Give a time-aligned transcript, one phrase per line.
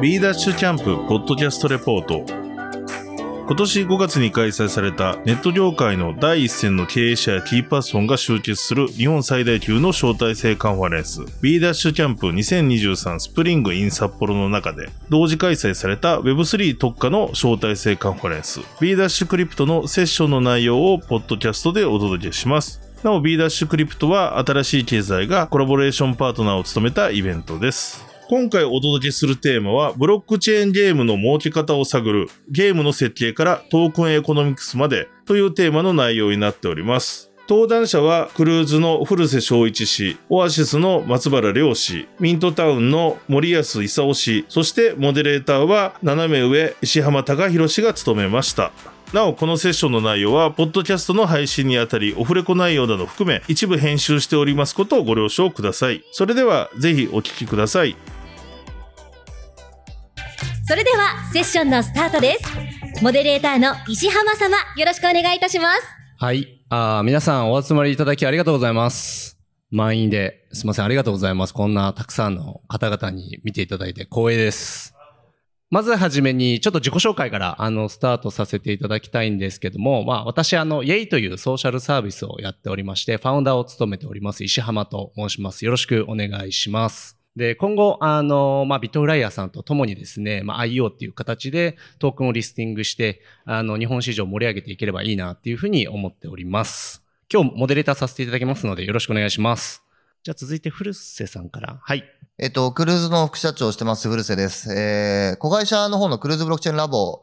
[0.00, 2.24] B Dash Camp ポッドキャストレポート。
[2.28, 11.22] 今年5月に開催されたネット業界の第一線の経営者やキーパーソンが集結する日本最大級の招待制カンファレンス。
[11.42, 18.60] B ダッシュキャンプ2023スプリングイン札幌の中で同時開催された Web3 特化の招待制カンファレンス。
[18.80, 22.80] B ダッシュクリプトのセッションの内容をポッドキャストでお届けします。
[23.02, 28.07] なお B ダッシュクリプトは新しい経済がコラボレーションパートナーを務めたイベントです。
[28.28, 37.30] 今回お届けするテーマは、ブロックチェーンゲームの儲け方を探る、ゲームの設計からトークンエコノミクスまでというテーマの内容になっております。
[37.48, 48.72] 登壇者はクルーズの古瀬祥一氏、オアシスの松原良氏、ミントタウンの森安勲氏、そしてモデレーターは斜め上石浜隆弘氏が務めました。
[49.14, 56.04] なお、このセッションの内容は、ポッドキャストの配信にあたり、オフレコ内容など含め、一部編集しておりますことをご了承ください。
[56.12, 57.96] それでは、ぜひお聞きください。
[60.68, 63.02] それではセッションのスタートです。
[63.02, 65.82] モデレーターの石浜様よろしくお願いいたします。
[66.18, 66.62] はい。
[66.68, 69.38] あ皆さんお集まりいただきありがとうございます。
[69.70, 71.54] 満員ですいませんありがとうございます。
[71.54, 74.94] こんなたくさんの方々に見ていただいて光栄です。
[75.70, 85.66] まずはじめに、ちょっと自己紹介から、あの、スタートさせていただきたいんですけども、まあ、私、あの、イェイというソーシャルサービスをやっておりまして、ファウンダーを務めております、石浜と申します。
[85.66, 87.17] よろしくお願いします。
[87.36, 97.04] で、今後、あの、まあ、ビットフライヤーさんと共にですね、まあ、IO っていう形でトークンをリスティングして、あの、日本市場を盛り上げていければいいなっていうふうに思っております。
[97.32, 99.84] 今日、モデレーターさせていただきますので、よろしくお願いします。
[100.24, 101.78] じゃあ続いて、古瀬さんから。
[101.80, 102.04] はい。
[102.38, 104.72] えっと、クルーズの副社長をしてます、古瀬です。
[104.72, 107.22] えー、子会社の方のクルーズブロックチェーンラボ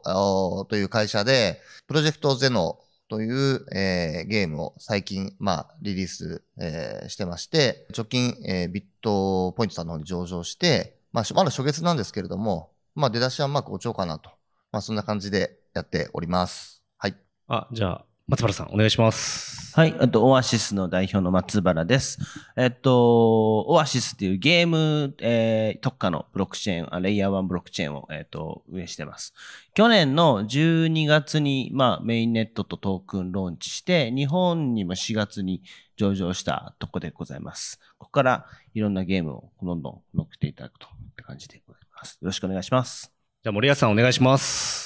[0.68, 14.30] という会社で、プロジェクトゼノという、えー、ゲームを最近、まあ、リリース、えー、してまして、直近、えー、ビットポイントさんの方に上場して、まあ、まだ初月なんですけれども、まあ、出だしはうまく落ちようかなと。
[14.72, 16.82] まあ、そんな感じでやっております。
[16.98, 17.16] はい。
[17.48, 19.72] あ、じゃあ、松原さん、お願いします。
[19.76, 19.94] はい。
[20.00, 22.18] あと、オアシスの代表の松原です。
[22.56, 29.32] えっと、オアシスっていうゲーム、えー、特化のブロックチェーン、レイヤー1ブロックチェーンを、えっと、運営してます。
[29.74, 35.62] 去年の12月に、まあ、メインネットとトークンローンチして、日本にも4月に
[35.96, 37.78] 上場したとこでございます。
[37.98, 42.18] ここからいろんなゲームをどんどん乗っけていただくといった感じでございます。
[42.20, 43.12] よろしくお願いします。
[43.44, 44.85] じゃあ、森谷さんお願いします。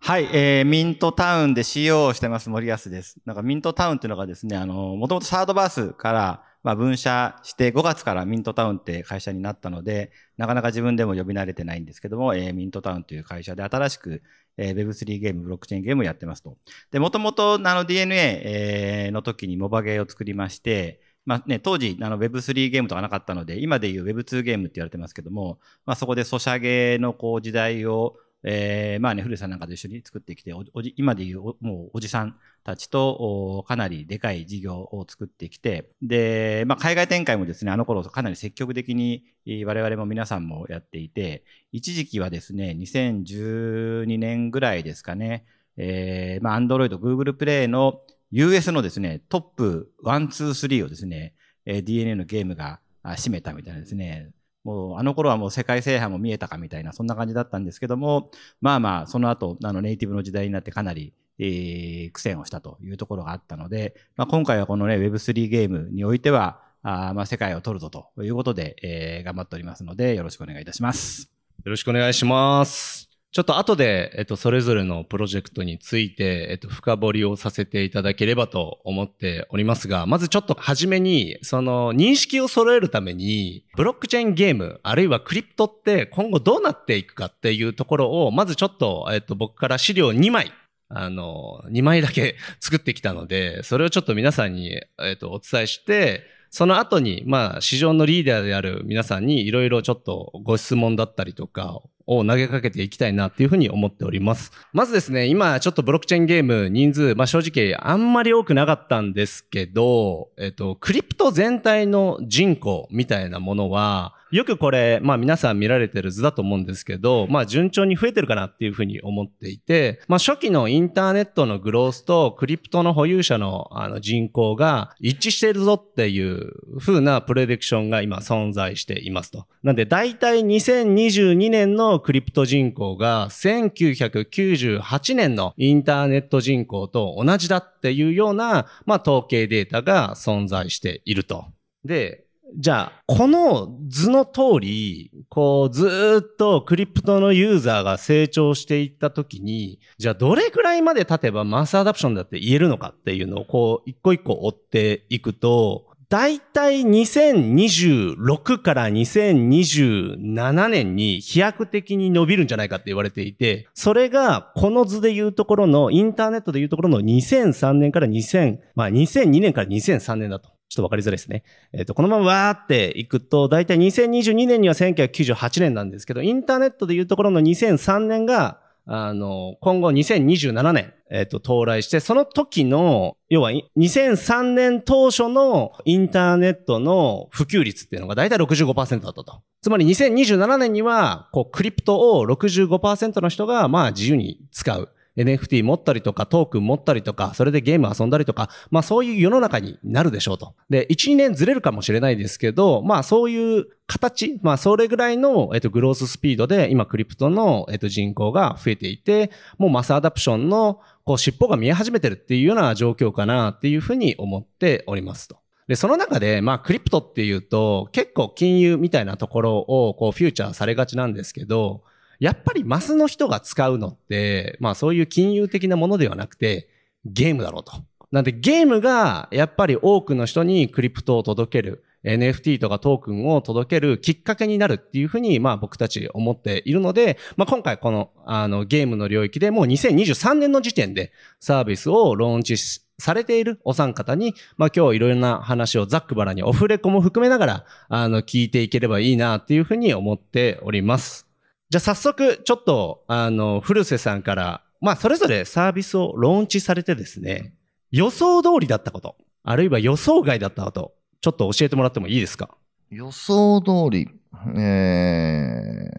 [0.00, 3.16] はい、えー、ミントタウンで CO をしてます森安です。
[3.24, 14.22] なんかミントタウンっていうのがですね、あの、もともとサードバースから、まあ、分社して5月からミントタウンって会社になったので、なかなか自分でも呼び慣れてないんですけども、えー、ミントタウンという会社で新しく、
[14.56, 16.56] えー、Web3 ゲーム、ブロックチェーンゲームをやってますと。
[16.90, 39.24] で、もともとあの DNA、えー、の時にモバゲーを作りまして、まあね、当時あの Web3 ゲームとかなかったので、今でいう Web2 ゲームって言われてますけども、まあ、そこでソシャゲのこう時代をえー、まあね、古さんなんかと一緒に作ってきて、おじ今でいうもうおじさんたちとかなりでかい事業を作ってきて、で、まあ、海外展開もですね、あの頃かなり積極的に
[39.64, 45.44] 我々も皆さんもやっていて、一時期はですね、2012年ぐらいですかね、
[45.76, 48.00] えー、まあ、Android、Google Play の
[48.30, 51.34] US のですね、トップ1、2、3をですね、
[51.64, 54.30] DNA のゲームが占めたみたいなですね、
[54.68, 58.30] もうあの頃はもう世界制覇も見えたかみたいな、そんな感じだったんですけども、
[58.60, 71.30] まあまあ、その後、あのネイティブの時代になってかなり、えー、苦戦をしたというところがあったので、まあ、今回はこのね、Web3 ゲームにおいては、あまあ世界を取るぞということで、えー、頑張っておりますので、よろしくお願いいたします。
[71.64, 73.07] よろしくお願いします。
[73.30, 90.50] ちょっと後で、えっと、それぞれのプロジェクトについて、えっと、深掘りをさせていただければと思っておりますが、まずちょっと初めに、その、認識を揃えるために、ブロックチェーンゲーム、あるいはクリプトって今後どうなっていくかっていうところを、まずちょっと、えっと、僕から資料2枚、
[90.88, 104.50] あの、2枚だけ作ってきたので、それをちょっと皆さんに、えっと、お伝えして、その後に、まあ、市場のリーダーである皆さんにいろいろちょっとご質問だったりとかを投げかけていきたいなっていうふうに思っております。
[104.72, 129.46] まずですね、今ちょっとブロックチェーンゲーム人数、まあ正直あんまり多くなかったんですけど、えっと、クリプト全体の人口みたいなものは、よくこれ、まあ皆さん見られてる図だと思うんですけど、まあ順調に増えてるかなっていうふうに思っていて、まあ初期のインターネットのグロースとクリプトの保有者のあの人口が一致してるぞっていうふうなプレディクションが今存在していますと。
[129.62, 141.46] なんで大体2022年のクリプト人口が1998年のインターネット人口と同じだっていうような、まあ統計データが存在していると。
[141.84, 170.48] で、じゃあ、この図の通り、こう、ずっとクリプトのユーザーが成長していったときに、じゃあどれくらいまで経てばマスアダプションだって言えるのかっていうのを、こう、一個一個追っていくと、だいたい2026から2027年に飛躍的に伸びるんじゃないかって言われていて、それがこの図で言うところの、インターネットで言うところの2003年から2000、まあ2002年から2003年だと。
[170.68, 171.44] ちょっとわかりづらいですね。
[171.72, 178.60] えっ、と、このままわーっていくと、だいたい2022年には1998年なんですけど、インターネットで言うところの2003年が、
[178.90, 189.42] あの、今後2027年、えっ、と、到来して、その時の、要は、2003年当初のインターネットの普及率っていうのが大体65%だったと。
[189.60, 194.90] つまり2027年には、こう、クリプトを65%の人が、まあ、自由に使う。
[195.18, 200.54] NFT 持ったりとか、トークン持ったりとか、それでゲーム遊んだりとか、まあそういう世の中になるでしょうと。
[200.70, 215.38] で、1、2年ずれるかもしれないですけど、まあそういう形、まあそれぐらいの、えっと、グローススピードで今クリプトの、えっと、人口が増えていて、もうマスアダプションの、こう尻尾が見え始めてるっていうような状況かなっていうふうに思っておりますと。
[215.68, 221.82] で、その中で、まあ、クリプトっていうと、結構金融みたいなところを、こう、フューチャーされがちなんですけど、
[222.20, 226.68] やっぱりマスの人が使うのって、まあそういう金融的なものではなくて、
[227.04, 227.72] ゲームだろうと。
[228.10, 251.27] なんでゲームがやっぱり多くの人にクリプトを届ける、NFT とかトークンを届けるきっかけになるっていうふうに、まあ僕たち思っているので、まあ今回この、あの、ゲームの領域でもう2023年の時点でサービスをローンチしされているお三方に、まあ今日いろいろな話をざっくばらにオフレコも含めながら、あの、聞いていければいいなっていうふうに思っております。
[251.70, 257.52] じゃあ早速、ちょっと、あの、古瀬さんから、まあ、それぞれサービスをローンチされてですね、
[257.90, 262.50] 予想通りだったこと、あるいは予想外だったこと、ちょっと教えてもらってもいいですか？
[262.90, 264.08] 予想通り、
[264.56, 265.90] え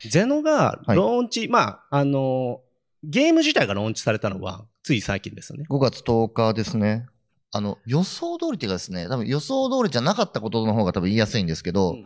[0.00, 0.96] ゼノがはい。
[0.96, 1.60] ローンチ、ま
[1.90, 2.60] あ、あの、
[3.04, 5.66] ゲーム自体がローンチされたのは、つい最近ですよね。
[5.68, 7.06] ー、5月10日ですね。
[7.52, 11.96] あの、予想通りっていうかですね、多分予想通りじゃなかったことの方が多分言いやすいんですけど、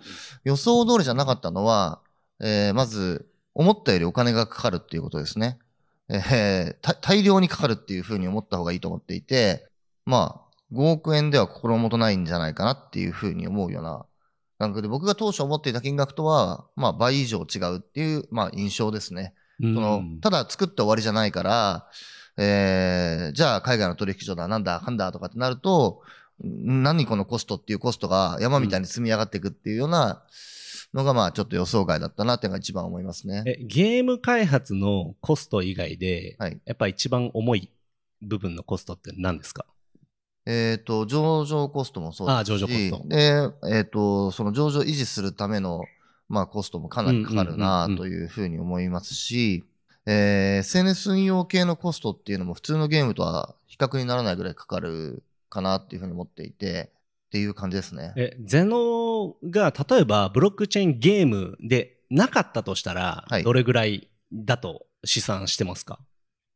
[0.45, 2.01] 予想通りじゃなかったのは、
[2.41, 5.59] えーまず、思ったよりお金がかかるっていうことですね。
[6.09, 9.67] えーた大量にかかるっていうふうに思った方がいいと思っていて、
[10.05, 14.07] まあ、5億円では心もとないんじゃないかなっていうふうに思うような
[14.59, 19.35] 感覚で、僕が当初思っていた金額とは、まあ、倍以上違うっていう、まあ、印象ですね。
[19.61, 21.89] うんその、ただ作って終わりじゃないから、
[22.39, 26.03] えー、じゃあ海外の取引所だ、なんだ、かんだとかってなると、
[26.45, 30.23] ん何このコストっていうコストが山みたいに積み上がっていくっていうような
[30.97, 33.45] のが、まあちょっと予想外だったなっていうのが一番思いますね。
[33.47, 36.61] えゲーム開発のコスト以外で、はい。
[36.65, 37.71] やっぱ一番重い
[38.23, 39.67] 部分のコストって何ですか？
[40.47, 43.09] えっ、と、上場コストもそうですし、あ上場コスト。
[43.09, 45.85] で、えっ、と、その上場維持するための、
[46.29, 49.65] まあコストもかなりかかるなというふうに思いますし、
[50.07, 56.91] えー SNS 運用系のコストっていうのも普通のゲームとは比較にならないぐらいかかるかなっていうふうに思っていて、
[57.27, 58.13] っていう感じですね。
[58.17, 65.99] え、ゼノが例えばブロックチェーンゲームでなかったとしたらはい、どれぐらいだと試算してますか、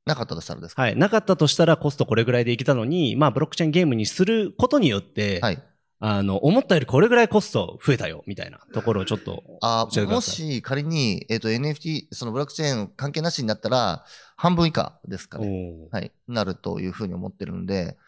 [0.06, 0.82] なかったとしたらですか？
[0.82, 0.96] はい。
[0.96, 5.62] なかったとしたらコストこれぐらいでいけたのに、まあブロックチェーンゲームにすることによって、はい。
[6.02, 9.42] あの、思ったよりこれぐらいコスト増えたよ、みたいなところをちょっと。
[9.61, 14.04] あもし仮に、えっ、と NFT、そのブロックチェーン関係なしになったら、
[14.35, 15.75] 半分以下ですかね。
[15.92, 16.11] はい。
[16.26, 17.99] なるというふうに思ってるんで、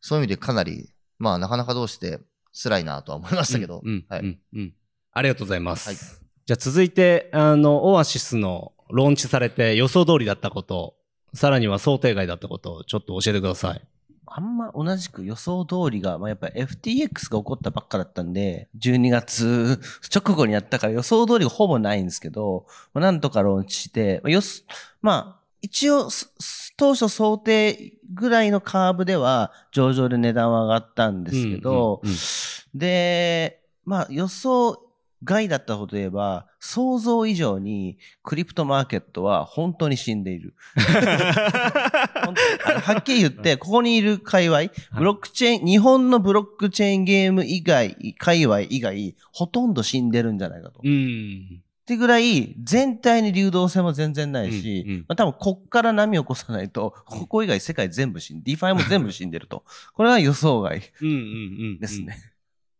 [0.00, 0.88] そういう意味でかなり、
[1.20, 2.18] まあなかなかどうして
[2.52, 4.20] 辛いなとは思いましたけど、うん、うんはい。
[4.20, 4.74] うん、うん。
[5.12, 5.88] ありがとうございます。
[5.88, 10.96] はいじゃあ続いて、あの、オアシスのローンチされて予想通りだったこと、
[11.32, 13.82] さらには想定外だったことをちょっと教えてください。
[14.26, 19.80] あんま同じく予想通りが、まあ、やっぱり FTX が起こったばっかだったんで、12月
[20.12, 24.64] 直後にやったから予想通りがほぼないんですけど、まあなんとかローンチして、まあよす
[25.02, 26.08] まあ、一応
[26.76, 32.18] 当初想定ぐらいのカーブでは上場で値段は上がったんですけど、うんうんうん
[32.74, 34.80] で、まあ予想
[35.24, 40.54] 外だったことといえば、想像以上にクリプトマーケットは本当に死んでいる。
[42.82, 44.64] はっきり言って、ここにいる界隈、
[44.96, 50.78] ブロックチェーン、日本のブロックチェーンゲーム以外、界隈以外、ほとんど死んでるんじゃないかと。
[50.78, 51.62] っうん。
[51.90, 59.64] てぐらい、全体に流動性も全然ないし、うんうんまあ、多分こっから波を起こさないと、ここ以外世界全部死んで、 DeFi も全部死んでると。
[59.94, 60.80] これは予想外。
[60.80, 62.16] ですね。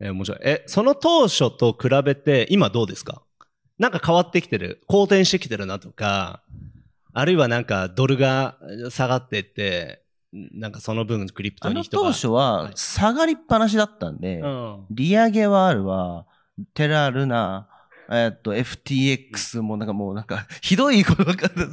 [0.00, 0.40] えー面白い。
[0.42, 3.22] え、その当初と比べて、今どうですか？
[3.78, 6.42] なんか変わってきてる、好転してきてるなとか、
[7.12, 8.56] あるいはなんかドルが
[8.90, 10.02] 下がってって、
[10.32, 12.06] なんかその分 crypto あのに人が。
[12.06, 14.86] 当初は下がりっぱなしだったんで、うん。
[14.90, 16.26] 利上げはあるわ、
[16.74, 17.68] テラルナ、
[18.10, 21.68] えっと、FTX もなんかもうなんか、ひどいことばっかりだ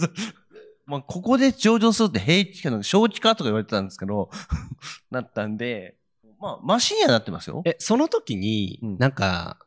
[0.85, 4.29] まあ、ここで上場するって平気かの、正気かとか言われてたんですけど、
[5.11, 5.97] なったんで、
[6.39, 7.61] まあ、マシンにはなってますよ。
[7.65, 9.57] え、その時にうん、なんか、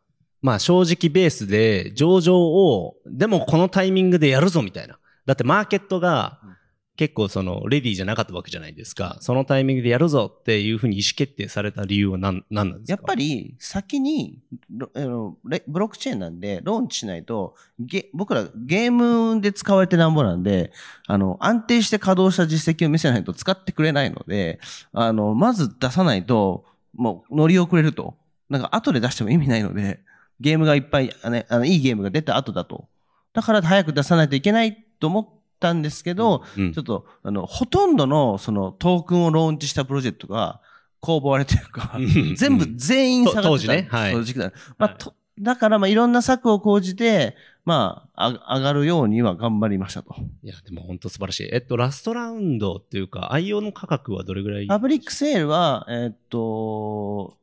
[0.41, 4.99] まあ正直ベースで上場を、でもこのタイミングでやるぞみたいな。
[5.27, 6.57] だってマーケットがうん
[7.01, 9.17] 結構そのレディーじゃなかったわけじゃないですか。
[9.21, 12.93] そのタイミングでやるぞっていうふうに意思決定された理由は何、何なんですか？
[12.93, 14.39] やっぱり、先に、
[14.69, 20.73] ブロックチェーンなんで、ローンチしないと、ゲ僕らゲームで使われてなんぼなんで、
[21.07, 24.61] あの、安定して稼働した実績を見せないと使ってくれないので、
[24.93, 28.15] あの、まず出さないと、もう乗り遅れると。
[28.51, 30.01] なんか後で出しても意味ないので、
[30.39, 32.89] ゲームがいっぱい、あ、のいいゲームが出た後だと。
[33.33, 40.61] だから早く出さないといけないと思ってたんですけど、うんちょっと、あの、ほとんどの、その、トークンをローンチしたプロジェクトが、
[41.01, 43.43] 公募割れてるかうん、全部、全員下がってた。
[43.43, 50.15] と当時ねはい時期だまあはいとだから、まあ、いろんな策を講じて、まあ、あ上がるようには頑張りましたと。
[50.43, 51.49] いや、でも本当素晴らしい。
[51.51, 54.67] えっと、ラストラウンドっていうか、 IEO の価格はどれぐらい？
[54.67, 57.39] public sale は、えーっと、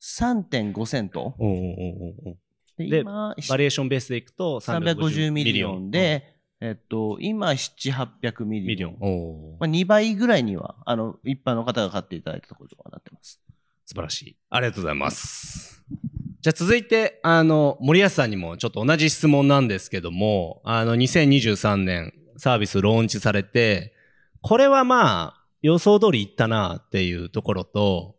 [0.00, 1.34] 3.5セント。
[1.38, 2.36] おうおうおうおう
[2.78, 6.31] で、バリュエーションベースでいくと350 million で、
[6.64, 7.92] えっと、今、7、
[8.22, 8.96] 800ミうん、 million。
[9.58, 13.40] まあ、2倍ぐらいには、あの、一般の方が買っていただいたところとかなってます。
[13.84, 14.36] 素晴らしい。
[14.48, 15.84] ありがとうございます。
[16.40, 23.92] じゃあ続いて、あの、守安さんにもちょっと同じ質問なんですけども、あの、2023年サービスローンチされて、
[24.40, 28.14] これはまあ、予想通りいったなっていうところと、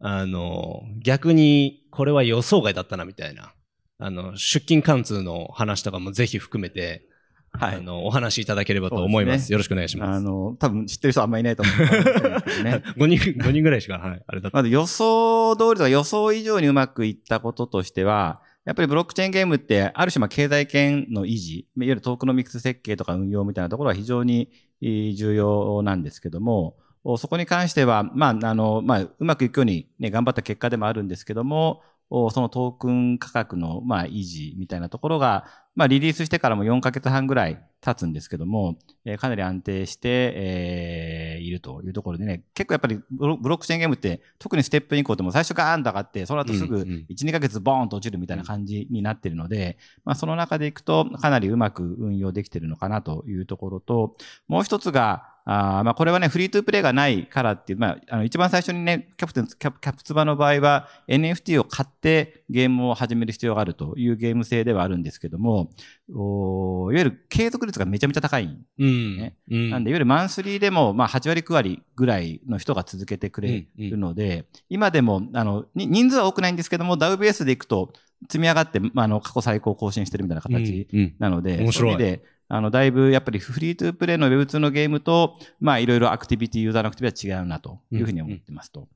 [0.00, 3.54] あの、逆にこれは予想外だったなみたいな、
[3.98, 7.06] あの、出勤貫通の話とかもぜひ含めて、
[7.52, 7.76] はい。
[7.76, 9.46] あの、お話しいただければと思います。
[9.46, 10.16] すねよろしくお願いします。
[10.16, 12.82] あの、多分知ってる人あんまいないと思うんですけどね。
[12.96, 14.50] 5人、5人ぐらいしか、はい、あれだ。
[14.52, 24.48] まず予想通りとか予想以上にうまくいったこととしては、やっぱりブロックチェーンゲームって、ある種まあ経済圏の維持、いわゆるトークノミクス設計とか運用みたいなところは非常に
[24.82, 47.06] えー重要なんですけども、おそこに関しては、まあ、あの、まあ、うまくいくようにね、頑張った結果でもあるんですけども、おそのトークン価格の、まあ、維持みたいなところが、まあ、リリースしてからも4ヶ月半ぐらい経つんですけども、えーかなり安定して、えーいるというところでね、結構やっぱりブロックチェーンゲームって、特にステップ以降でも最初ガーンと上がって、その後すぐうんうん。
[47.10, 54.14] 1、2ヶ月ボーンと落ちるみたいな感じになってるので、まあ、その中でいくと、かなりうまく運用できてるのかなというところと、
[54.46, 65.70] もう一つが、あーまあこれはね、フリートゥープレイがないからっていう、まあ、あの一番最初にね、キャプテン、キャプキャプツバの場合は NFT を買ってゲームを始める必要があるというゲーム性ではあるんですけども、
[66.14, 69.16] おーいわゆる継続率がめちゃめちゃ高いんうん。
[69.16, 69.36] ね。
[69.50, 77.92] うんなんで、いわゆるマンスリーでも、まあ、8割、9割ぐらいの人が続けてくれるので、今でも、あの、に人数は多くないんですけども、ダウベースでいくと、
[78.28, 81.14] 積み上がって、まあ、あの、過去最高更新してるみたいな形うんうん。
[81.18, 81.96] なので、面白い。
[81.96, 82.22] で、
[82.54, 88.88] あの、だいぶやっぱりフリートゥープレイの Web2 のゲームと、まあ、いろいろアクティビティ、ユーザーのアクティビティは違うなというふうに思ってますと。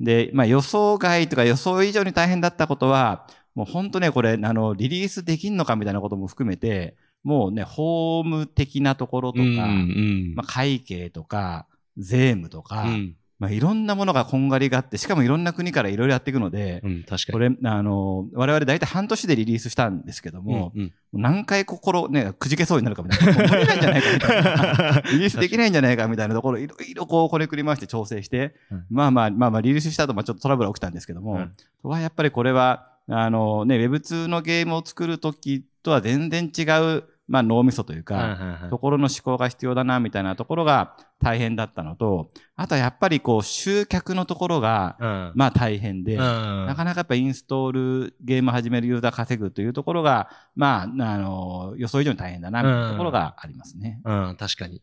[0.00, 10.34] で、まあ、予想外とか予想以上に大変だったことは、もう本当ね、これ、あの、リリースできんのかみたいなことも含めて、もうね、ホーム的なところとか、うんうん。
[10.34, 17.32] まあ、会計とか、税務とか、うんまあ、いろんなものがこんがりがあって、しかもいろんな国からいろいろやっていくので、うん、確かに。
[17.32, 23.32] これ、あの、我々大体半年でリリースしたんですけども、うんうん何回心ね、くじけそうになるかみたいな。
[23.32, 25.00] 無理なんじゃないかみたいな。
[25.12, 31.52] リリースできないんじゃないかみたいなところ、いろいろこう、これくり回して調整して、うんまあまあ、まあまあ、リリースした後、まあちょっとトラブルが起きたんですけども、うん
[31.82, 54.00] はやっぱりこれは、あのね、Web2 のゲームを作るときとは全然違う、まあ脳みそというか、ところの思考が必要だな、みたいなところが大変だったのと、あとはやっぱりこう、集客のところが、うんまあ大変で、うんなかなかやっぱインストール、ゲーム始めるユーザー稼ぐというところが、まあ、あの、予想以上に大変だな、みたいなところがありますね。
[54.04, 54.82] うん、確かに。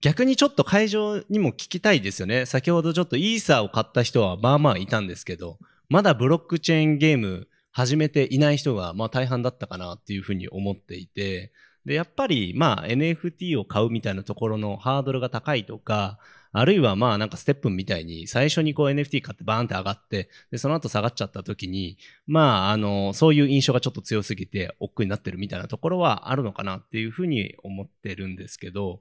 [0.00, 2.44] 逆にちょっと会場にも聞きたいですよね。
[2.44, 5.58] 先ほどちょっとイーサーを買った人はまあまあいたんですけど、
[5.88, 11.52] まだブロックチェーンゲーム始めていない人がまあ大半だったかなっていうふうに思っていて、
[11.84, 16.18] で、やっぱりまあ NFT を買うみたいなところのハードルが高いとか、
[16.54, 21.96] あるいはまあなんかステップみたいに最初にこう NFT 買ってバーンって上がって、で、その後下がっちゃった時に、
[22.26, 29.00] まああの、そういう印象がちょっと強すぎて億劫になってるみたいなところはあるのかなっていうふうに思ってるんですけど、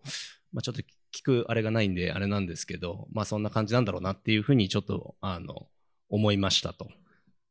[0.54, 0.82] まあちょっと
[1.14, 5.68] 聞くあれがないんであれなんですけど、まあそんな感じなんだろうなっていうふうにちょっとあの、
[6.10, 6.88] 思いましたと。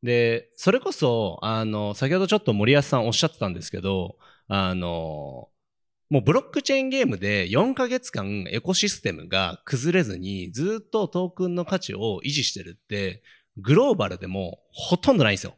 [0.01, 4.17] で、それこそ、あの、先ほどちょっと森保さんおっしゃってたんですけど、
[4.47, 5.49] あの、
[6.09, 13.23] もうブロックチェーンゲームで4ヶ月間エコシステムが崩れずにずっとトークンの価値を維持してるって、
[13.57, 15.55] グローバルでもほとんどないんですよ。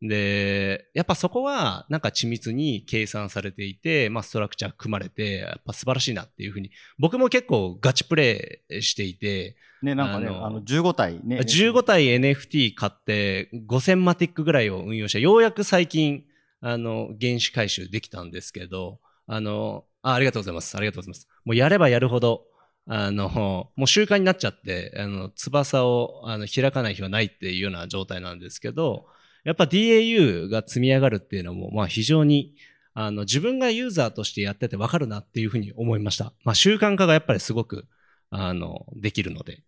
[0.00, 11.38] で、やっぱそこはなんか緻密に計算されていて、まあストラクチャー組まれて、やっぱ素晴らしいなっていうふうに、僕も結構ガチプレイしていて、ね、なんかね、あのあの、15体ね。
[11.38, 16.24] 15体 NFT 買って5000マティックぐらいを運用して、ようやく最近、
[16.60, 20.76] あの、原資回収できたんですけど、あの、あありがとうございます。
[20.76, 21.28] ありがとうございます。
[21.44, 22.44] もうやればやるほど、
[22.86, 23.28] あの、
[23.76, 29.06] もう習慣になっちゃって、あの、翼をあの開かない日はないっていうような状態なんですけど、
[29.44, 32.54] やっぱ DAU が積み上がるっていうのも、まあ非常に、
[32.94, 36.32] あの、自分がユーザーとしてやっててわかるなっていうふうに思いました。
[36.44, 37.86] まあ習慣化がやっぱりすごく、
[38.30, 39.62] あの、できるので、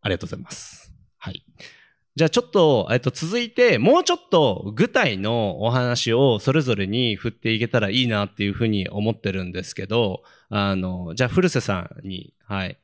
[0.00, 0.92] ありがとうございます。
[1.18, 1.44] はい。
[2.16, 12.78] じゃあちょっと、えっと、続いて、もうちょっと具体のお話をそれぞれに振っていけたらいいなっていうふうに思ってるんですけど、あの、じゃあ古瀬さんに、はい。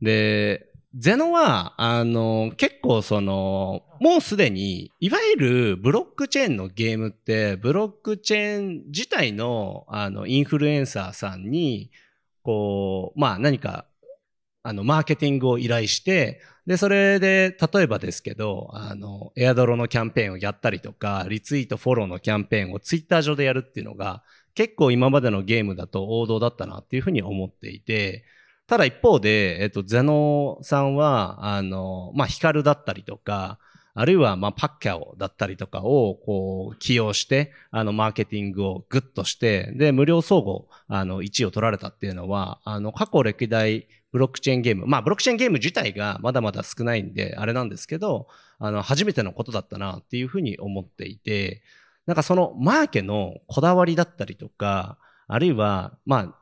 [0.00, 11.90] で、ゼノは、あの、結構その、もうすでに、いわゆるブロックチェーンのゲームって、ブロックチェーン自体の、あの、インフルエンサーさんに、
[12.42, 13.84] こう、まあ何か、
[14.62, 24.22] あの、マーケティングを依頼して、で、それで、例えばですけど、あの、エアドロのキャンペーンをやったりとか、リツイート、フォローのキャンペーンをツイッター上でやるっていうのが、
[24.54, 28.22] 結構今までのゲームだと王道だったなっていうふうに思っていて、
[28.66, 33.58] ただ一方で、えっと、ゼノさんは、あの、まあ、ヒカルだったりとか、
[33.94, 51.62] あるいは、まあ、パッキャオだったりとかを、こう、起用して、あの、マーケティングをグッとして、で、無料総合、あの、1位を取られたっていうのは、あの、過去歴代、ブロックチェーンゲーム、まあ、ブロックチェーンゲーム自体がまだまだ少ないんで、あれなんですけど、あの、初めてのことだったなっていうふうに思っていて、
[52.06, 56.34] なんかそのマーケのこだわりだったりとか、あるいは、まあ、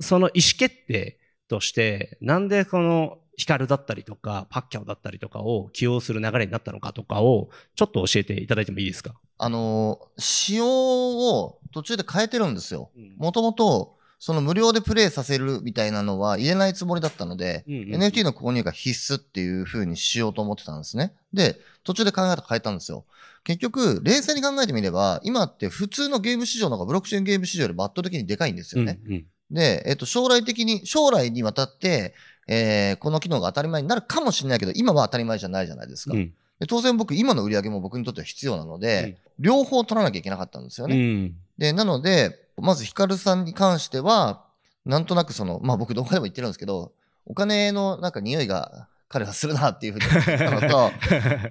[0.00, 9.14] その意思決定として、なんでこのヒカルだったりとか、パッキャオだったりとかを起用する流れになったのかとかを、ちょっと教えていただいてもいいですか？
[9.38, 12.90] あのー仕様を途中で変えてるんですよ。
[13.16, 21.12] もともと、その無料でプレイさせるみたいなのは入れないつもりだったので、うんうん NFT の購入が必須っていう風にしようと思ってたんですね。
[21.34, 23.04] で、途中で考え方変えたんですよ。
[23.44, 28.98] 結局、冷静に考えてみれば、今って普通のゲーム市場の方がブロックチェーンゲーム市場より圧倒的にでかいんですよね。
[29.04, 32.14] うんうんで、えっと、将来的に、将来にわたって、
[32.48, 36.16] えーこの機能が当たり前になるかもしれないけど、今は当たり前じゃないじゃないですか。
[36.16, 40.96] うんで当然僕、今の売り上げも僕にとっては必要なので、両方取らなきゃいけなかったんですよね。
[40.96, 44.44] うんで、なので、まずヒカルさんに関しては、
[44.84, 46.92] なんとなくその、まあ僕動画でも言ってるんですけど、
[47.26, 50.06] お金のなんか匂いが彼はするなっていうふうに
[50.46, 50.90] 思ったのと、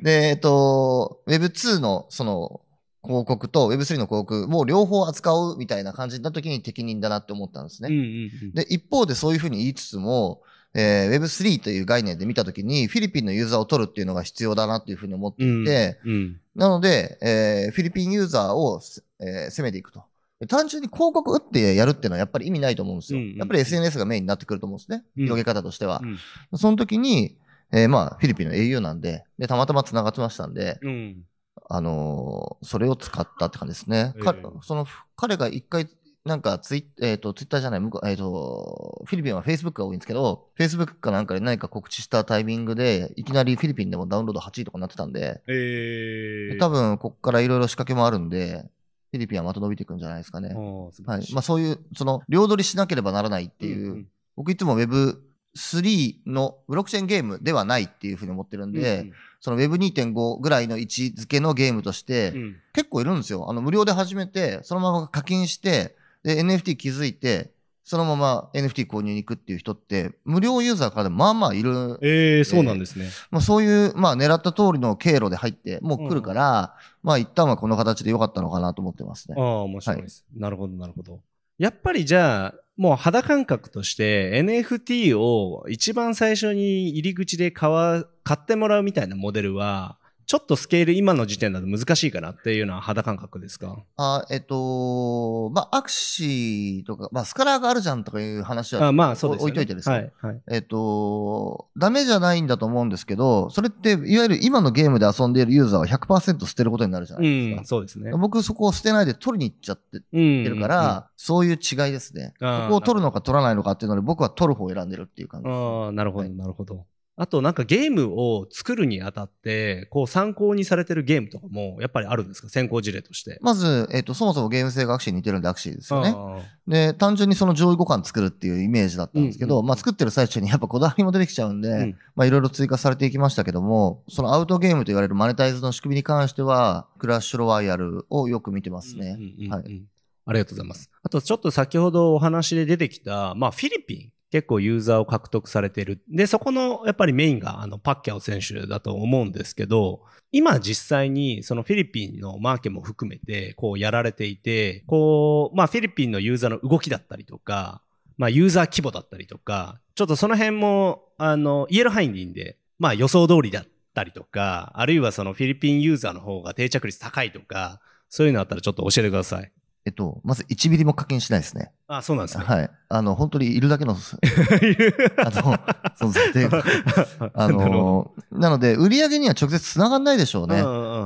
[0.02, 2.62] で、えっと、Web2 のその
[3.04, 7.90] 広告と Web3 の広告も両方扱うみたいな感じになった時に適任だなって思ったんですね。
[7.90, 8.00] うんう
[8.48, 10.42] んで、一方でそういうふうに言いつつも、
[10.76, 18.80] えー Web3 という概念で見たときに、フィリピンのユーザーを取るっていうのが必要だなっていうふうに思っていて、うんなので、えーフィリピンユーザーを、
[19.20, 20.04] えー攻めていくと。
[20.44, 23.20] で単純に広告打ってやるっていうのはやっぱり意味ないと思うんですよ。
[23.20, 25.06] うんうんやっぱり SNS がメインになってくると思うんですね。
[25.18, 26.02] うん広げ方としては。
[26.04, 27.38] うんその時に、
[27.72, 31.24] えーまあ、フィリピンの au なんで、で、たまたま繋がってましたんで、うん
[31.70, 34.14] あのーそれを使ったって感じですね。
[34.20, 35.88] かええその、彼が一回、
[36.26, 50.50] なんかツイ、えっ、と、ツイッターじゃない、向こうえっ、と、フィリピンは Facebook が多いんですけど、Facebook かなんかで何か告知したタイミングで、いきなりフィリピンでもダウンロード8位とかになってたんで、えー多分、ここからいろいろ仕掛けもあるんで、フィリピンはまた伸びていくんじゃないですかね。
[50.50, 51.34] はい。
[51.34, 62.38] まあ、そういう、その、両取りしなければならないっていう、うん僕いつも Web3 のブロックチェーンゲームではないっていうふうに思ってるんで、その Web2.5 ぐらいの位置づけのゲームとして、うん。
[62.38, 63.48] うん結構いるんですよ。
[63.48, 67.52] あの、無料で始めて、そのまま課金して、で、NFT 気づいて、
[67.84, 72.00] そのまま NFT 購入に行くっていう人って、無料ユーザーからでもまあまあいる。
[72.02, 73.10] えー、そうなんですね。
[73.30, 79.42] まあそういう、まあ狙った通りの経路で入って、もう来るから、まあ一旦はこの形で良かったのかなと思ってますねあ。
[79.42, 80.26] あ、面白いです。
[80.36, 81.20] なるほど、なるほど。
[81.58, 93.78] やっぱりじゃあ、もう肌感覚として NFT を一番最初に入り口で買わ買ってもらうみたいなモデルは、ちょっとスケール今の時点だと難しいかなっていうのは肌感覚ですか？
[93.98, 99.52] あえっと、まあアクシーとか、まあスカラーがあるじゃんとかいう話はあまあそうですよ、ね。
[99.52, 99.96] 置いといてですね。
[99.96, 100.42] はい、はい。
[100.52, 107.62] えっと、ダメじゃないんだと思うんですけど、それって、いわゆる今のゲームで遊んでいるユーザーは100%捨てることになるじゃなういですか。
[107.62, 108.12] ん、そうですね。
[108.12, 111.58] 僕そこを捨てないで取りに行っちゃってうんるから、そういう違い
[111.92, 112.34] ですね。
[112.42, 116.86] あーそこを取るのか取らないのかっていうので、僕は取る方を選んでるっていう感じです、ああ、なるほど、はいなるほど。
[117.16, 122.50] あとなんかゲームを作るにあたって、こう参考にされてるゲームとかもやっぱりあるんですか？
[122.50, 123.38] 先行事例として。
[123.42, 126.12] まず、えっ、と、そもそもゲーム性がアクシーに似てるんでアクシーですよね。
[126.16, 139.20] あで、単純にその上位互換作るっていうイメージだったんですけど、うんうんまあ作ってる最中にやっぱこだわりも出てきちゃうんで、うんまあいろいろ追加されていきましたけども、そのアウトゲームと言われるマネタイズの仕組みに関しては、クラッシュロワイヤルをよく見てますね。
[139.50, 139.84] はい。
[140.26, 140.90] ありがとうございます。
[141.04, 144.13] あとちょっと先ほどお話で出てきた、まあフィリピン。
[144.34, 146.02] 結構ユーザーを獲得されてる。
[146.10, 157.84] で、そこのやっぱりメインがあのパッキャオ選手だと思うんですけど、今実際にそのフィリピンのマーケも含めてこうやられていて、こう、まあフィリピンのユーザーの動きだったりとか、
[158.18, 169.52] まあユーザー規模だったりとか、ちょっとその辺もあの言える範囲でいいんで、まあ予想通りだったりとか、あるいはそのフィリピンユーザーの方が定着率高いとか、そういうのあったらちょっと教えてください。
[169.86, 171.72] えっと、まず1ミリも課金しないですね。
[171.88, 172.46] あ、そうなんですね。
[172.46, 172.70] はい。
[172.88, 175.58] あの、本当にいるだけの、 あの、
[176.00, 176.50] 存在で、
[177.34, 180.64] あの、なので、売り上げには直接繋がんないでしょうね。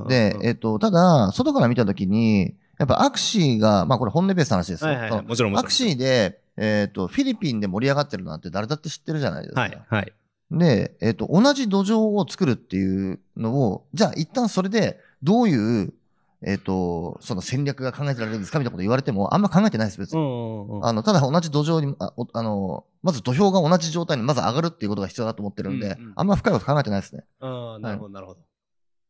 [0.07, 4.91] で、えっと、ただ、外から見たときに、やっぱアクシーが、まあこれ本音ベースの話ですよ。
[4.91, 5.65] はいはいはい、もちろんもちろん。
[5.65, 9.61] アクシーで、えっと、フィリピンで盛り上がってるなんて誰だって知ってるじゃないですか。
[9.61, 10.13] はい、はい。
[10.51, 15.93] で、えっ、と、同じ土壌を作るっていうのを、じゃあ一旦それで、どういう、
[16.47, 20.19] えっ、と、その戦略が考えてられるんですかみたいなこと言われても、あんま考えてないです、別に。
[20.81, 27.25] あの、ただ同じ土壌に、あおあの、まず土俵が同じ状態にまず上がるっていうことが必要だと思ってるんで、うんうんあんま深いこと考えてないですね。
[27.41, 28.39] ああ、なるほど、なるほど。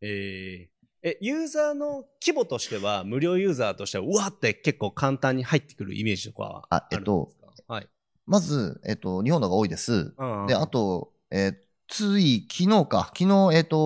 [0.02, 7.74] えーえ、ユーザーの規模としては、無料ユーザーとしては、うわって結構簡単に入ってくるイメージとかはああるんですか？
[7.76, 7.88] はい。
[8.26, 10.16] まず、えっ、と、日本の方が多いです。
[10.18, 11.56] うんで、あと、えー
[11.90, 13.78] つい昨日か、昨日、えっ、と、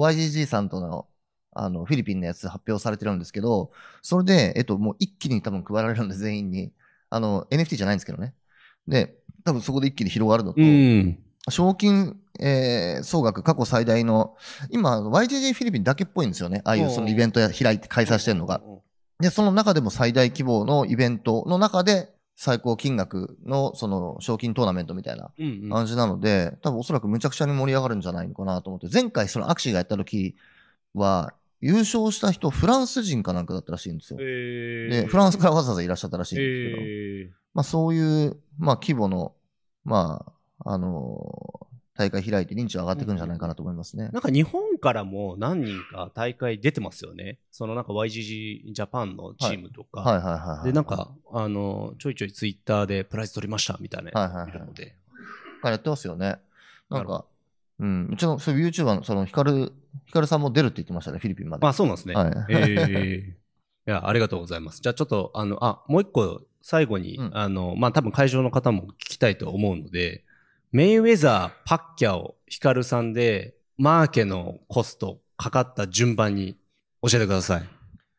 [0.00, 1.07] YGG さんとの、
[1.60, 3.70] あの、フィリピンのやつ発表されてるんですけど、
[4.02, 6.72] それで、えっ、と、もう一気に多分配られるんで、全員に。
[7.10, 8.34] あの、NFT じゃないんですけどね。
[8.86, 11.18] で、多分そこで一気に広がるのと、うん。
[11.50, 14.36] 賞金、えー総額過去最大の、
[14.70, 16.60] 今、YGG フィリピンだけっぽいんですよね。
[16.64, 18.60] ああいうそのイベントや開いて開催してるのが。
[19.20, 25.70] で、その中でも最大規模のイベントの中で、最高金額のその賞金トーナメントみたいなうんうん。
[25.70, 30.36] 感じなので、多分おそらくむちゃくちゃに盛り上がるんじゃないのかなと思って、前回そのアクシーがやった時
[30.94, 34.18] は、優勝した人、フランス人かなんかだったらしいんですよ。
[34.20, 39.34] えで、フランスからわざわざいらっしゃったらしいんですけど、えまあそういう、まあ規模の、
[39.84, 40.24] ま
[40.64, 41.68] あ、あのー
[41.98, 44.08] 大会開いて認知は上がってくるんじゃないかなと思いますね。
[44.12, 47.40] なんか日本からも何人か大会出てますよね。
[47.50, 50.02] そのなんか YGG ジャパンのチームとか。
[50.02, 50.64] はいはいはい、はい。
[50.66, 54.94] で、なんか、あの、ちょいちょいツイッターでプライズ取りましたみたいなはいはいはい見るので。
[55.64, 56.38] やってますよね。
[56.88, 57.24] ななんか、
[57.80, 59.72] うん、うちのそういう YouTuber の、その、ヒカル、
[60.06, 61.66] ヒカルさんも出るって言ってましたね、フィリピンまで。
[61.66, 62.14] あ、そうなんですね。
[62.14, 63.38] はいええ
[63.88, 64.82] いや、ありがとうございます。
[64.82, 70.24] じゃあちょっと、あの、あ、もう一個、最後に、うんあの、まあ、多分会場の方も聞きたいと思うので、
[70.72, 76.58] メイウェザー、パッキャオ、ヒカルさんで、マーケのコストかかった順番に
[77.00, 77.68] 教えてください。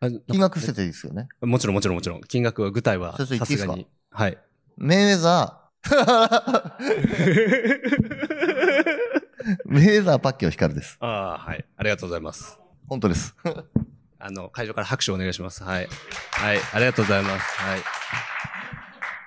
[0.01, 1.27] あ金額伏せていいですよね。
[1.41, 2.21] もちろんもちろんもちろん。
[2.21, 3.85] 金額は、具体はさすがに。
[4.09, 4.37] はい。
[4.77, 6.71] メイウェザー、
[9.65, 10.97] メイウェザーパッキオヒカルです。
[10.99, 11.65] ああ、はい。
[11.77, 12.59] ありがとうございます。
[12.87, 13.35] 本当です。
[14.19, 15.63] あの、会場から拍手をお願いします。
[15.63, 15.87] はい。
[16.31, 16.59] はい。
[16.73, 17.61] ありがとうございます。
[17.61, 17.79] はい。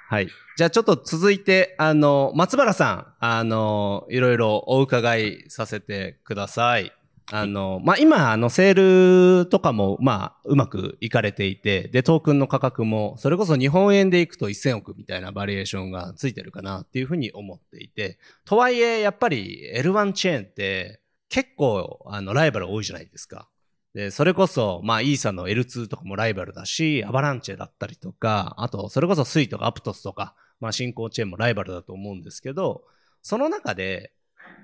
[0.09, 0.29] はい。
[0.57, 6.93] じゃあちょっと続いて、あの、松原さん、あの、いろいろお伺いさせてください。
[7.31, 23.49] あの、まあ、今、あの、セールとかも、まあ、うまくいかれていて、で、トークンの価格も、それこそ日本円でいくと1000億みたいなバリエーションがついてるかなっていうふうに思っていて、とはいえ、やっぱり L1 チェーンって結構、あの、ライバル多いじゃないですか。
[23.95, 32.85] で、それこそ、まあ、イーサの L2 とかもライバルだし、アバランチェだったりとか、あと、それこそスイとかアプトスとか、まあ、新興チェーンもライバルだと思うんですけど、
[33.23, 34.13] その中で、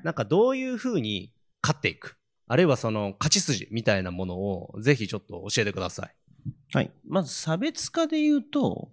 [0.02, 2.17] なんかどういうふうに勝っていく、
[2.48, 6.14] あるいはその勝ち筋みたいなものを、ぜひちょっと教えてください。
[6.72, 6.90] はい。
[7.06, 8.88] まず差別化で言うと、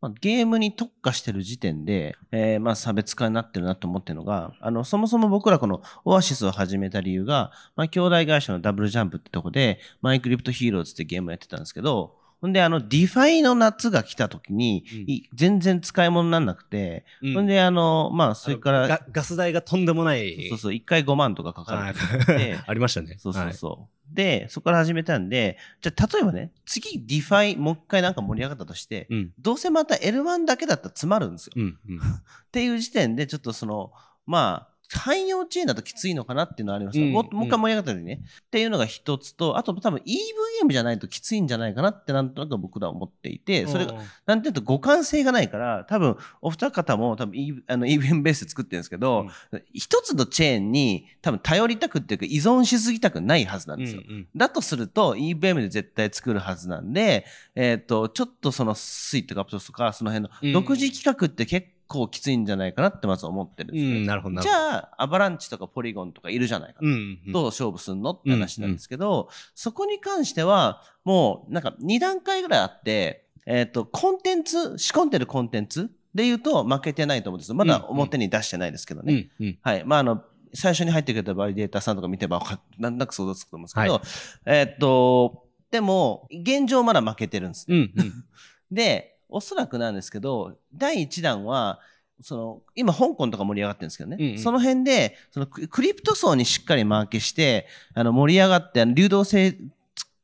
[0.00, 20.48] ま、ゲームに特化してる時点で、えーまあ差別化になってるなと思ってるのが、あの、そもそも僕らこの Oasys を始めた理由が、まあ、兄弟会社のダブルジャンプってとこで、 My Crypto Heroes ってゲームやってたんですけど、ほんで、あの、 DeFi の夏が来た時に、うんい全然使い物にならなくて、ほんで、あの、まあ、それから、ガガス代がとんでもない。
[20.48, 23.16] そうそう、1回5万とかかかはいる ありましたね。
[23.18, 24.14] そうそうそう。
[24.14, 29.20] で、そこから始めたんで、じゃあ例えばね、次 DeFi もう一回なんか盛り上がったとして、はい。
[29.20, 29.32] うん。
[29.38, 31.52] どうせまた L1 だけだったら詰まるんですよ。
[31.56, 31.78] うん。
[31.88, 31.98] うん。
[32.00, 32.02] っ
[32.50, 33.92] ていう時点で、ちょっとその、
[34.26, 43.94] まあ、汎用チェーンだときついのかなっていうのはあります、うんももう一回盛り上がったりね、っていうのが一つと、あと多分 EVM じゃないときついんじゃないかなってなんとなく僕らは思っていて、それが、
[44.26, 49.26] なんていうと互換性がないから、多分お二方も多分 E- あの EVM ベースで作ってるんですけど、
[49.72, 54.02] 一つのチェーンに多分頼りたくっていうか依存しすぎたくないはずなんですよ。
[54.06, 54.28] うんうん。
[54.34, 60.52] だとすると EVM で絶対作るはずなんで、えっ、と、ちょっとそのスイートカプトスとか、その辺うん。
[60.52, 63.96] の独自企画って結構きついんじゃないかなってまず思ってるんですね。
[63.98, 64.48] うん、なるほどじ。
[64.48, 66.80] ゃあ、アバランチとかポリゴンとかいるじゃないか。
[66.82, 66.92] うん
[67.26, 79.30] うんどう勝負すんのって話なんですけど、そこに関しては、もうなんか2段階ぐらいあって、えっ、と、コンテンツ、仕込んでるコンテンツで言うと負けてないと思うんですまだ表に出してないですけどね。
[79.40, 79.84] うんうんはい。
[79.84, 80.22] まあ、あの、
[80.54, 87.66] 最初に入ってくれたバリデーターさんとか見てばわかなんとなく想像つくと思うんですけど、えっと、でも、現状まだ負けてるんです。
[87.68, 88.24] うんうん
[88.70, 91.80] で、おそらくなんですけど、第1弾は、
[92.20, 94.16] その、今、香港とか盛り上がってるんですけどね。
[94.20, 94.38] うんうん。
[94.38, 99.56] その辺で、そのク、クリプト層にしっかりマーケして、あの、盛り上がって、あの流動性、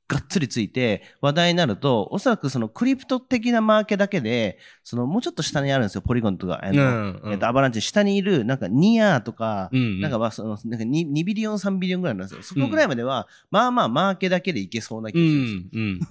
[0.09, 7.33] がっつりついて話題になると、おそらくそのクリプト的なマーケだけで、そのもうちょっと下にあるんですよ、ポリゴンとか、あのうんうん。
[7.33, 10.01] えっとアバランチ下にいる、なんかニアとか、うんうん。
[10.01, 12.43] なんかまあその、なんか 2, 2ビリオン、3ビリオンぐらいなんですよ。
[12.45, 15.35] そこぐらいまでは、まあまあマーケだけでいけそうな気うがす。
[15.35, 16.07] るんで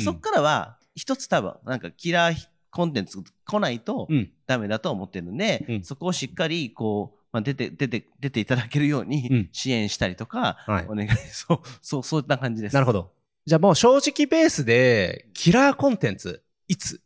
[0.00, 0.12] すよ。
[0.12, 2.34] そっからは、一つ多分、なんかキラー
[2.70, 12.74] コンテンツ来ないとうんダメだと思ってるんで、うんそこをしっかり、こう、まあ、出て、出て、出ていただけるよううんに支援したりとか、はいお願い、 そう、そう、そういった感じです。
[12.74, 13.12] なるほど。
[13.46, 17.00] じゃあもう正直ベースで、キラーコンテンツ、いつ、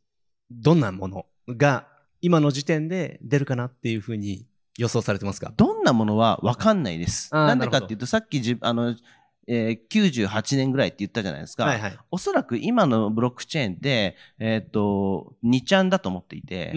[0.51, 1.87] どんなものが
[2.21, 5.53] 今の時点で出るかなっていうふうに予想されてますか？
[5.57, 7.33] どんなものは分かんないです。
[7.33, 8.95] なんでかっていうと、さっきじ、あの、
[9.47, 11.65] えー98年ぐらいって言ったじゃないですか。
[11.65, 11.99] はいはい。
[12.11, 16.73] おそらく今のブロックチェーンって、えっ、と、2ちゃんだと思っていて。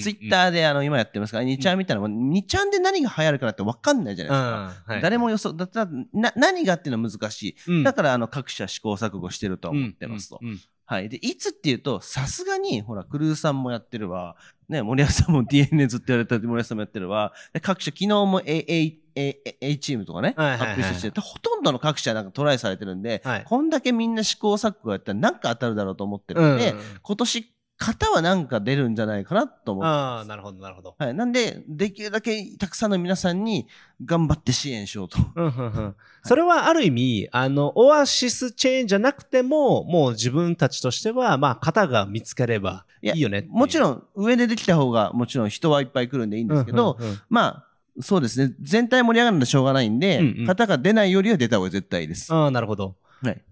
[0.00, 4.58] ツイッターであの今やってますから、2ちゃんみたいなもん、2ちゃんで何が流行るかなって分かんないじゃないですか。
[4.86, 7.56] うんはい誰も予想、だったらな何がっていうのは難しい。
[7.68, 10.40] うんだからあの各社試行錯誤してるとは思ってますと。
[10.88, 11.10] はい。
[11.10, 14.36] で、いつっていうと、さすがに、ほら、クルーさんもやってるわ。
[14.68, 17.32] ね、森保さんも DNA ずっとやられた森保さんもやってるわ。
[17.52, 30.96] で各社、昨日も A, A, A, A チームとかね、はいはいはい発表してて、ほとんどの各社なんかトライされてるんで、はいこんだけみんな試行錯誤やったらなんか当たるだろうと思ってるんで、今年、型はなんか出るんじゃないかなと思ってああ、なるほど、なるほど。
[30.98, 31.14] はい。
[31.14, 33.68] なんで、できるだけたくさんの皆さんに
[34.04, 35.18] 頑張って支援しようと。
[35.36, 47.64] うんうんうんそれはある意味、あの、オアシスチェーンじゃなくても、もう自分たちとしては、まあ、型が見つかればいいよねいうもちろん、上でできた方が、もちろん人はいっぱい来るんでいいんですけど、うんうんうんまあ、
[48.00, 48.54] そうですね。
[48.60, 52.34] 全体盛り上がるのはしょうがないんで、うんうん型が出ないよりは出た方が絶対です。
[52.34, 52.96] ああ、なるほど。
[53.22, 53.42] はい。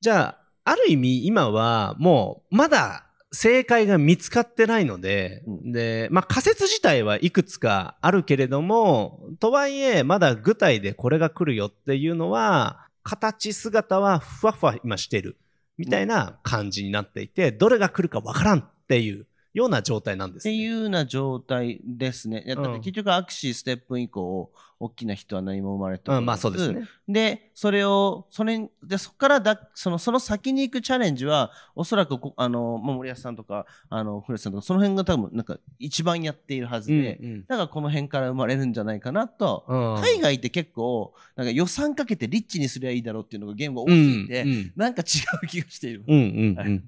[0.00, 3.05] じゃあ、ある意味今はもうまだ
[3.36, 5.72] 正解が見つかってないので、うん。
[5.72, 15.36] で、まあ仮説自体はいくつかあるけれども、とはいえまだ具体でこれが来るよっていうのは、形姿はふわふわ今してる
[15.76, 20.52] みたいな感じになっていて、どれが来るかわからんっていうような状態なんです、ね。
[20.52, 22.44] っていうような状態ですね。
[22.82, 26.86] 結局、アクシー、ステップ以降、大きな人は何も生まれてうん、まあそうですね。
[27.08, 46.04] で、それを、それ、で、そこからだ、その、その先に行くチャレンジは、おそらくこ、あの、まあ森保さんとか、あの、古瀬さんとか、その辺が多分、なんか、一番やっているはずで、うんだからこの辺から生まれるんじゃないかなと、うん海外って結構、なんか予算かけてリッチにすりゃいいだろうっていうのがゲームが多すうんうんなんか違う気がしている。
[46.06, 46.54] うんうんうん。
[46.56, 46.82] はい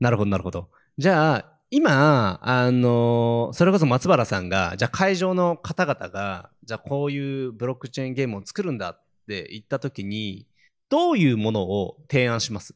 [0.00, 0.70] なるほど、なるほど。
[0.96, 10.46] じゃあ、今、あのそれこそ松原さんが、じゃあ会場の方々が、じゃあこういうブロックチェーンゲームを作るんだって言ったときに、
[10.88, 12.74] どういうものを提案します？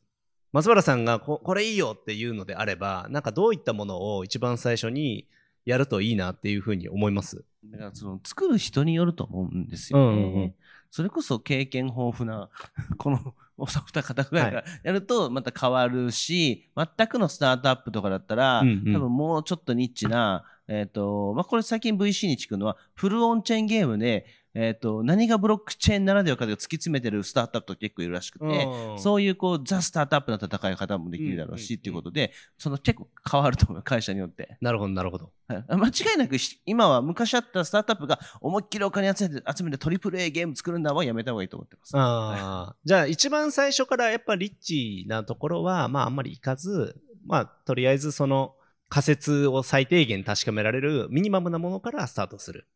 [0.53, 5.27] 松原さんがここれいいよっていうのであれば、なんかどういったものを一番最初に
[5.65, 7.45] やるといいなっていうふうに思います？
[7.65, 10.05] だからその作る人によると思うんですよね。
[10.05, 10.55] うんうんうん
[10.95, 12.49] それこそ経験豊富な、
[12.99, 18.95] このお二方ぐらいがやるとまた変わるし、全くのスタートアップとかだったら、うんうん。
[18.95, 24.25] 多分もうちょっとニッチな、えっ、と、まあ、これ最近 VC に聞くのは、フルオンチェーンゲームで、
[24.55, 34.57] えっ、と、何がブロックチェーンならではかで突き詰めてるスタートアップと結構いるらしくて、うんそういうこう、ザ・スタートアップの戦い方もできるだろうし、っていうことで、その結構変わると思う、会社によって。
[34.61, 35.33] なるほど、なるほど。
[35.49, 41.97] はい間違いなくし今は昔あったスタートアップが思いっきりお金集めて集めてトリプル A ゲーム作るんだはやめた方がいいと思ってます。
[41.97, 42.77] ああ。
[42.85, 48.55] じゃあ一番最初からやっぱリッチなところは、まああんまりいかず、まあとりあえずその
[48.89, 52.67] 仮説を最低限確かめられるミニマムなものからスタートする。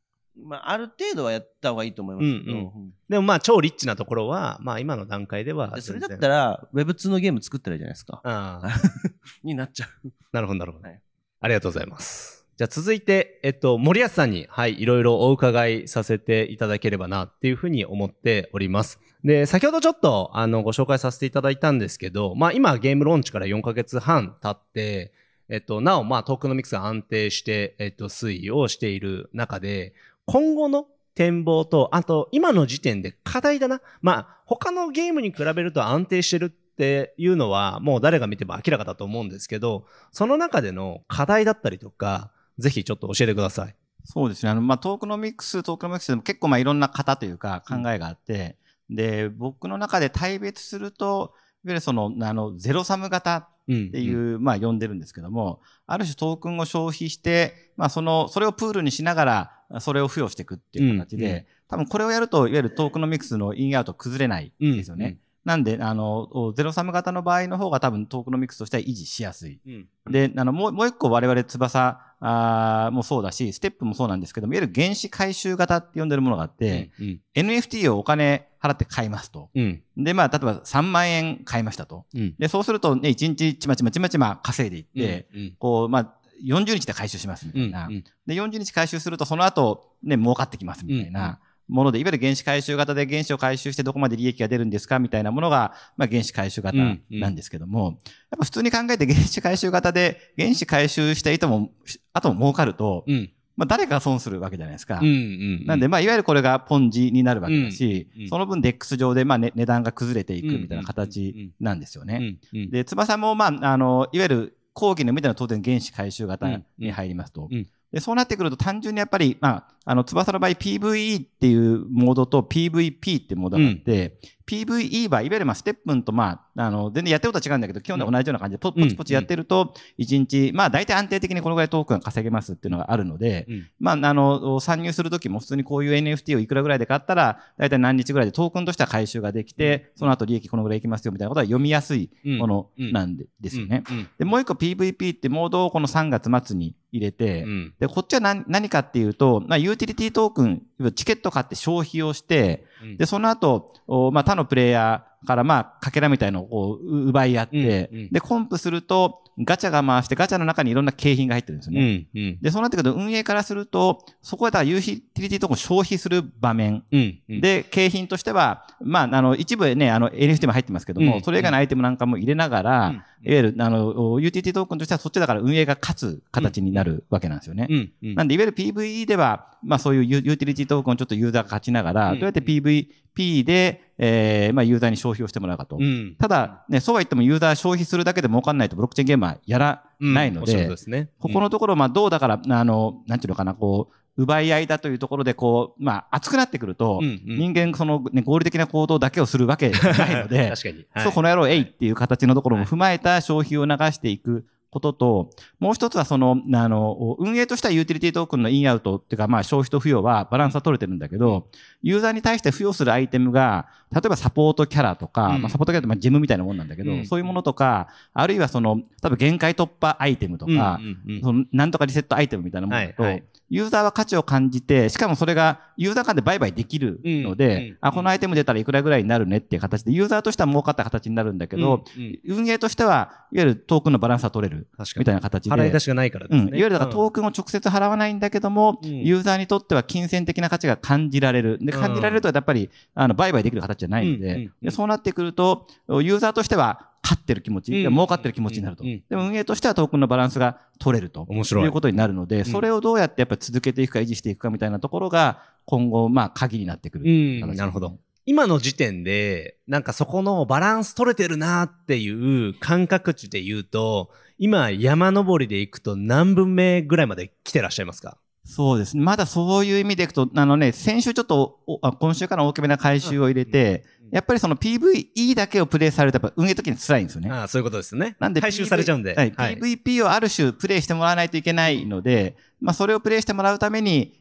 [0.44, 6.37] まあ、ある程度はやった方がいいと思いますけど、うんうんでもまあ超リッチなところは、まあ今の段階ではでそれだったら。
[6.37, 8.20] ら Web2 のゲーム作ったらいいじゃないですか。
[8.22, 8.68] ああ。
[9.42, 10.09] になっちゃう。
[10.31, 10.85] なるほど、なるほど。
[10.87, 11.01] はい
[11.40, 12.46] ありがとうございます。
[12.57, 19.01] じゃあ続いて、えっと、森保さんに、はい、いろいろお伺いさせていただければなっていうふうに思っております。
[19.22, 25.12] で、先ほどちょっと、あの、ご紹介させていただいたんですけど、まあ今ゲームローンチから4ヶ月半経って、
[25.48, 29.94] えっと、なお、まあトークノミクスが安定して、えっと、推移をしている中で、
[30.29, 33.81] 今後の展望と、あと、今の時点で課題だな。
[34.03, 43.75] まあ、他のゲームに比べると安定してるっていうのは、もう誰が見ても明らかだと思うんですけど、その中での課題だったりとか、ぜひちょっと教えてください。
[44.05, 44.51] そうですね。
[44.51, 48.59] あの、まあ、トークノミクス、トークノミクスでも結構まあいろんな型というか考えがあって、
[48.91, 51.33] で、僕の中で大別すると、
[51.64, 53.90] いわゆるその、あの、ゼロサム型っうん。
[53.90, 59.24] ていう、まあ呼んでるんですけども、ある種トークンを消費して、まあその、それをプールにしなが
[59.70, 65.04] ら、それを付与していくっていう形で、うんうん多分これをやると、いわゆるトークノミクスのインアウト崩れないんですよね。
[65.04, 69.59] うんうんなんで、あの、ゼロサム型の場合の方が多分トークノミクスとしては維持しやすい。
[69.66, 69.88] うん。
[70.11, 77.20] で、あの、もう、もう一個我々翼あーもそうだし、ステップもそうなんですけども、いわゆる原子回収型って呼んでるものがあって、うん。
[77.35, 79.51] NFT をお金払って買いますと。
[79.55, 79.83] うん。
[79.97, 82.07] で、まあ、例えば3万円買いましたと。
[82.14, 82.35] うん。
[82.38, 87.87] で、そうするとね、1日ちまちまちまちま稼いでいって、うん、こう、まあ、40日で回収しますみたいな。
[87.88, 96.77] うんで、40日回収すると、その後、ね、儲かってきますみたいなもので、いわゆる原子回収型で原子を回収してどこまで利益が出るんですかみたいなものが、まあ、原子回収型
[97.11, 97.99] なんですけども、
[98.31, 101.71] やっぱ普通に考えて原子回収型で原子回収した人も、
[102.12, 103.31] あとも儲かると、うん。
[103.59, 105.01] まあ、誰かが損するわけじゃないですか。
[105.03, 105.07] うん。
[105.07, 105.66] うん。
[105.66, 112.38] なんで、まあ、いわゆるこれがポンジになるわけだし、うんうんその分、デックス上で、まあ、ね、値段が崩れていくみたいな形なんですよね。
[112.55, 112.59] うん。
[112.61, 112.71] うん。
[112.71, 117.49] で、翼も、まあ、あの、いわゆる講義のみたいな当然原子回収型に入りますと。
[117.51, 143.85] うんで、そうなってくると単純にやっぱり、まあ、あの、翼の場合 PVE っていうモードと PVP ってモードがあって、PVE はいわゆるまあステップンとまあ、あの、全然やってることは違うんだけど、基本で同じような感じでポポチポチやってると、1日、まあ大体安定的にこのぐらいトークンが稼げますっていうのがあるので、うんまあ、あの、参入するときも普通にこういう NFT をいくらぐらいで買ったら、大体何日ぐらいでトークンとしては回収ができて、その後利益このぐらいいきますよみたいなことは読みやすいものなんで,、ですよね。
[143.90, 144.09] うん。
[144.18, 147.74] で、もう一個 PVP ってモードをこの3月末に入れて、うん。
[147.79, 150.62] で、こっちは何何かっていうと、まあ、ユーティリティトークン、
[150.94, 152.64] チケット買って消費をして、
[152.96, 162.07] で、その後、おまあ、他のプレイヤーから、まあ、かけらみたいのをこうう奪い合って、うんうんで、コンプすると、ガチャが回して、ガチャの中にいろんな景品が入ってるんですよね。
[162.14, 162.20] うん。
[162.20, 162.38] うん。
[162.40, 166.85] で、そうなってくると、運営からすると、そこはだユーティリティトークンを消費する場面。
[166.90, 167.40] うん。
[167.40, 177.66] で、景品としては、まあ、あの、一部ね、あの、NFT も入ってますけども、うんそれ以外のアイテムなんかも入れながら、うんいわゆる、あの、ユーティリティトークンとしてはそっちだから運営が勝つ形になるわけなんですよね。
[177.68, 177.92] うん。
[178.03, 178.14] うん。
[178.14, 185.76] なんで、いわゆる PVE では、まあそういうユユーティリティトークンをちょっとユーザーが勝ちながら、うんどうやって PVP で、えー、まあユーザーに消費をしてもらうかと。
[185.78, 186.14] うん。
[186.18, 191.11] ただ、ね、そうは言ってもユーザー消費するだけで儲かんないとブロックチェーンゲームはやらないので、おっしゃる通りですね。
[191.18, 200.87] ここのところ、まあどうだから、あの、なんていうのかな、こう、奪い合いだというところで、こう、まあ熱くなってくると、うんうん人間、その、ね、合理的な行動だけをするわけじゃないので、 確かに。
[200.92, 211.46] はいそう、この野郎、えいっていう形のところも踏まえた消費を流していくことと、もう一つはその、あの、運営としてはユーティリティトークンのインアウトっていうか、まあ消費と付与はバランスは取れてるんだけど、
[211.83, 215.42] ユーザーに対して付与するアイテムが、例えばサポートキャラとか、うん。
[215.42, 217.07] まあサポートキャラってまあジェムみたいなもんなんだけど、うん。
[217.07, 221.20] そういうものとか、あるいはその、多分限界突破アイテムとか、うんうんうん。
[221.22, 235.54] そのなんとかリセットアイテムみたいなものだと、はいはいユーザーは価値を感じて、しかもそれがユーザー間で売買できるので、うんうんあ、このアイテム出たらいくらぐらいになるねっていう形で、ユーザーとしては儲かった形になるんだけど、うんうん運営としては、いわゆるトークンのバランスは取れる確かにみたいな形で。
[235.54, 236.38] 払い出しがないからうん。
[236.38, 236.52] いですね。
[236.52, 241.58] わゆるだからトークンを直接払わないんだけども、うんユーザーにとっては金銭的な価値が感じられる。
[241.61, 248.84] で、感じられるとやっぱり、あの、売買できる形じゃないので、うんうんうんでそうなってくると、ユーザーとしては、勝ってる気持ち、儲かってる気持ちになると。
[248.84, 251.26] でも運営としてはトークンのバランスが取れると。
[251.28, 257.04] 面白いいうことになるので、それをどうやってやっぱり続けていくか維持していくかみたいなところが、今後、まあ、鍵になってくる。
[257.04, 257.98] うん、なるほど。
[258.26, 268.18] 今の時点で、なんかそこのバランス取れてるなっていう感覚値で言うと、今山登りで行くと何分目ぐらいまで来てらっしゃいますか？
[268.48, 269.02] そうですね。
[269.02, 277.30] まだそういう意味でいくと、あのね、先週ちょっと、おあ今週から大きめな回収を入れて、やっぱりその PVE だけをプレイされるとやっぱ運営時に辛いんですよね。
[277.30, 278.16] ああ、そういうことですね。
[278.18, 279.14] なんで回収されちゃうんで。
[279.14, 279.58] PV はい。
[279.58, 284.12] PVP をある種プレイしてもらわないといけないので、まあそれをプレイしてもらうために、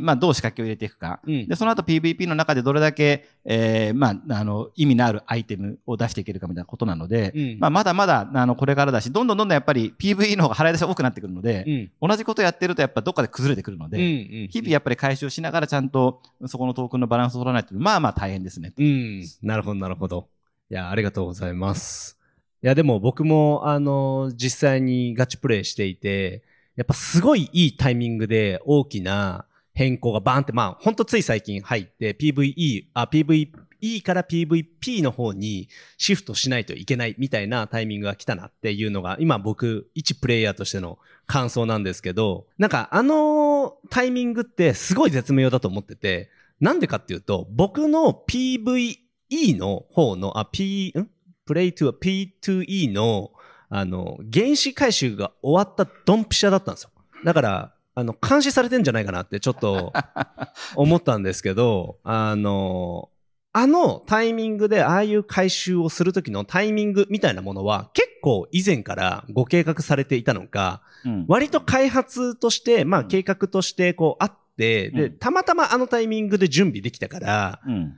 [0.00, 1.20] まあどう仕掛けを入れていくか。
[1.26, 11.64] うんで、その後 PVP の中でどれだけ、えー、まあ、あの、意味のあるアイテムを出していけるかみたいなことなので、うんまあまだまだ、あの、これからだし、どんどんどんどんやっぱり PVE の方が払い出しが多くなってくるので、
[12.02, 12.08] うん。
[12.08, 18.72] 同じことやってるとやっぱどっかで崩れてくるので、うんうん日々やっぱり回収しながらちゃんとそこのトークンのバランスを取らないと、まあまあ大変ですね。
[18.76, 19.24] うん。
[19.42, 20.28] なるほど、なるほど。
[20.70, 22.18] いや、ありがとうございます。
[22.62, 26.42] いや、でも僕も、あの、実際にガチプレイしていて、
[26.76, 35.68] やっぱすごいいいタイミングで大きな変更がバーンって、まあ、ほんとつい最近入って PVE、あ、PVE から PVP の方に
[35.98, 48.98] シフトしないといけないみたいなタイミングが来たなっていうのが、今僕、一プレイヤーとしての感想なんですけど、なんかあのタイミングってすごい絶妙だと思ってて、なんでかっていうと、僕の PVE
[49.56, 51.08] の方の、あ、P、ん？
[51.44, 53.30] プレイトゥ P2E の、
[53.68, 56.90] あの、原子回収が終わったドンピシャだったんですよ。
[57.24, 59.92] だから、あの、監視されてんじゃないかなってちょっと
[60.76, 63.10] 思ったんですけど、あの、
[63.58, 71.24] あのタイミングでああいう回収をするときのタイミングみたいなものは結構以前からご計画されていたのか、うん。
[71.26, 75.18] 割と開発として、まあ計画としてこうあって、で、うん。
[75.18, 77.94] たまたまあのタイミングで準備できたから、うん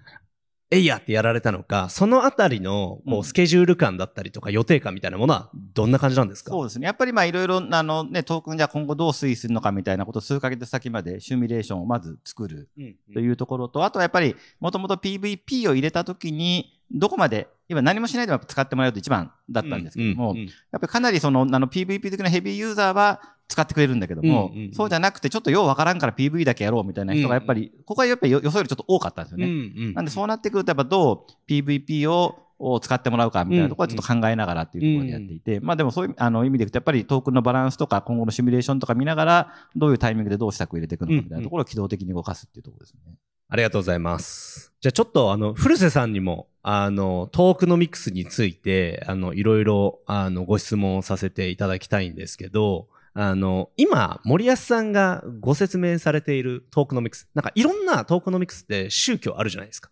[0.71, 3.13] えいやってやられたのか、そのあたりのうん。
[3.13, 6.51] こうスケジュール感だったりとか予定感みたいなものはどんな感じなんですか？
[6.51, 6.85] そうですね。
[6.85, 24.73] やっぱりまあいろいろ、あのね、トークンじゃあ今後どう推移するのかみたいなことを数ヶ月先までシミュレーションをまず作るうんというところと、あとはやっぱりもともと PVP を入れたときに、どこまで、今何もしないでも使ってもらうと一番だったんですけども、うんうんやっぱりかなりその、あの PVP 的なヘビーユーザーは使ってくれるんだけども、うんうんうん。
[24.75, 29.47] そうじゃなくてちょっとようわからんから PV だけやろうみたいな人がやっぱり、ここはやっぱり予想よりちょっと多かったんですよね。
[29.47, 43.15] うんなんでそうなってくるとやっぱどう PVP をを使ってもらうかみたいなところはちょっと考えながらっていうところでやっていて、まあでもそういうあの意味でいくとやっぱりトークンのバランスとか今後のシミュレーションとか見ながらどういうタイミングでどう施策を入れていくのかみたいなところを機動的に動かすっていうところですね。
[43.51, 44.75] ありがとうございます。
[44.81, 59.91] じゃあちょっとあの、古瀬さんにも、あの、トークノミクスについて、あの、いろいろ、あの、ご質問をさせていただきたいんですけど、あの、今、森保さんがご説明されているトークノミクス、なんかいろんなトークノミクスって宗教あるじゃないですか。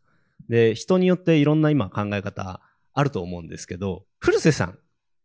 [0.50, 2.60] で、人によっていろんな今考え方
[2.92, 4.78] あると思うんですけど、古瀬さん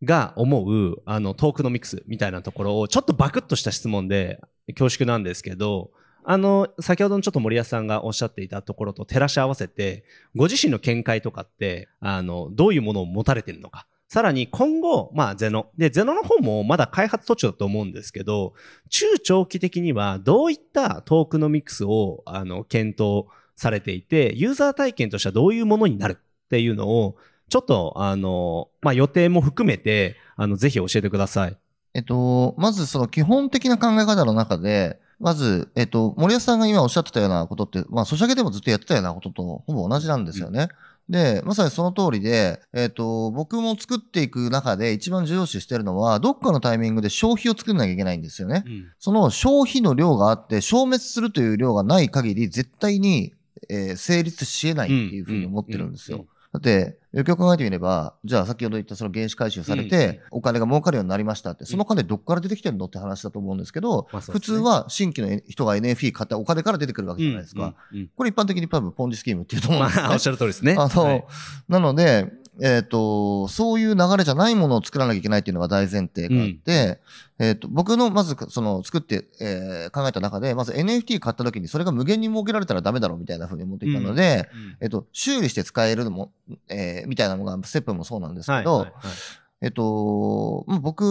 [0.04, 5.92] が思う、あの、トークノミクスみたいなところを、ちょっとバクッとした質問で恐縮なんですけど、
[6.24, 10.04] あの、先ほどのちょっと森保さんがおっしゃっていたところと照らし合わせて、
[10.36, 13.88] ご自身の見解とかって、あの、どういうものを持たれてるのか。
[14.08, 15.68] さらに今後、まあ、ゼノ。
[15.78, 18.54] で、ゼノの方もまだ開発途中だと思うんですけど、
[18.90, 27.16] 中長期的にはどういったトークノミクスを、あの、検討されていて、ユーザー体験としてはどういうものになるっていうのを、
[27.48, 31.58] ちょっと、あの、まあ、予定も含めて、あの、ぜひ教えてください。
[31.94, 40.70] えっと、まずその基本的な考え方の中で、まず、えっと、森保さんが今おっしゃってたようなことって、まあ、ソシャゲでもずっとやってたようなこととほぼ同じなんですよね。
[41.10, 48.64] で、まさにその通りで、えっと、僕も作っていく中で一番重要視してるのは、どっかのタイミングで消費を作らなきゃいけないんですよね。
[48.98, 53.34] その消費の量があって、消滅するという量がない限り、絶対に、
[53.70, 56.26] えー成立し得ないっていうふうに思ってるんですよ。
[56.54, 67.76] だって、よくよく考えてみれば、じゃあ先ほど言ったその原資回収されて、お金が儲かるようになりましたって、その金どっから出てきてるのって話だと思うんですけど、普通は新規の人が NFE 買ったお金から出てくるわけじゃないですか。
[68.16, 70.08] これ一般的に多分ポンジスキームっていうと思うんですよ、ね。
[70.08, 70.76] まあ、おっしゃる通りですね。
[70.78, 71.26] あの、はい
[71.68, 77.00] なので、えっ、と、そういう流れじゃないものを作らなきゃいけないっていうのが大前提があって、
[77.40, 84.50] えっ、と、僕のまず、その、作って、えー考えた中で、まず NFT 買った時にそれが無限に設けられたらダメだろうみたいなふうに思っていたので、
[84.82, 86.32] えっ、と、修理して使えるのも、
[86.68, 89.16] えーみたいなのが、ステップもそうなんですけど、はいはいはい。
[89.64, 91.06] えっと、まあ僕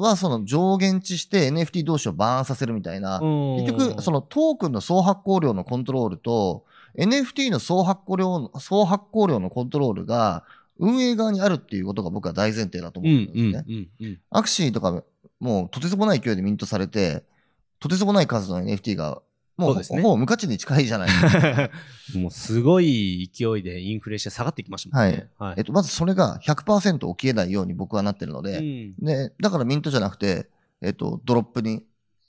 [0.00, 6.64] はその上限値して NFT 同士をバーンさせるみたいな、結局、そのトークンの総発行量のコントロールと、
[6.98, 10.44] NFT の総発行量の、総発行量のコントロールが、
[10.78, 13.64] 運営側にあるっていうことが僕は大前提だと思ううんんですね。
[13.66, 15.02] うんうんうんアクシーとか、
[15.40, 17.24] もうとてつもない勢いでミントされて、
[17.80, 19.22] とてつもない数の NFT が、
[19.56, 21.70] もうそうですねほぼ無価値に近いじゃないですか。
[22.18, 25.28] もうすごい勢いでインフレして下がってきましたもんね。
[25.38, 30.48] はいえっと、まずそれが100%起きえないように僕はなってるので、うんで、だからミントじゃなくて、
[30.82, 31.84] えっと、ドロップに、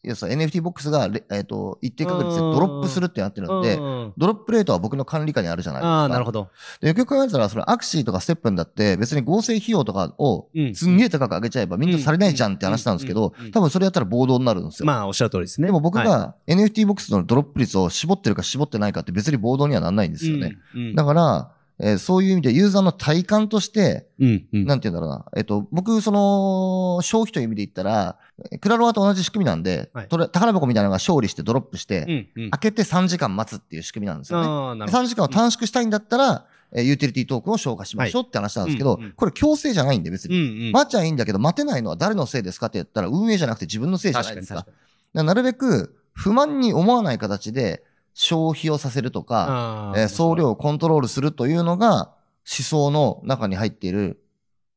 [0.08, 5.90] 要するに NFT ボックスがレ、えっと、一定確率でドロップするってなってるので、うんドロップレートは僕の管理下にあるじゃないですか。
[5.90, 6.50] ああ、なるほど。
[6.82, 14.86] で、よくよく考えたら、そのアクシーとかステップンだって別に合成費用とかをうんすんげえ高く上げちゃえばみんなされないじゃんって話なんですけど多分それやったら暴動になるんですよ。
[14.86, 15.68] まあ、おっしゃる通りですね。
[15.68, 20.58] でも僕はいが NFT ボックスのドロップ率を絞ってるか絞ってないかって別に暴動にはならないんですよね。。
[20.96, 25.26] だから、えーそういう意味でユーザーの体感として、うんうんなんて言うんだろうな。
[25.36, 28.18] えっと、僕、その、消費という意味で言ったら、
[28.52, 34.48] えクラロワと同じ仕組みなんで、はい宝箱みたいなのが勝利してドロップして、うんうん開けて3時間待つっていう仕組みなんですよね。
[34.48, 35.04] ああ、なるほど。
[35.04, 40.68] 3時間を短縮したいんだったら、えーユーティリティトークンを消化しましょうって話なんですけど、はいうんうんこれ強制じゃないんで別うんに。
[40.68, 40.72] うん。
[40.72, 44.56] 待っちゃいいんだけど、待てないのは誰のせいですかって言ったら、運営じゃなくて自分のせいじゃないですか。
[44.56, 44.76] だか確
[45.18, 47.84] かなるべく不満に思わない形で
[48.20, 52.16] 消費をさせるとか、えー総量をコントロールするというのが
[52.50, 54.20] 思想の中に入っている、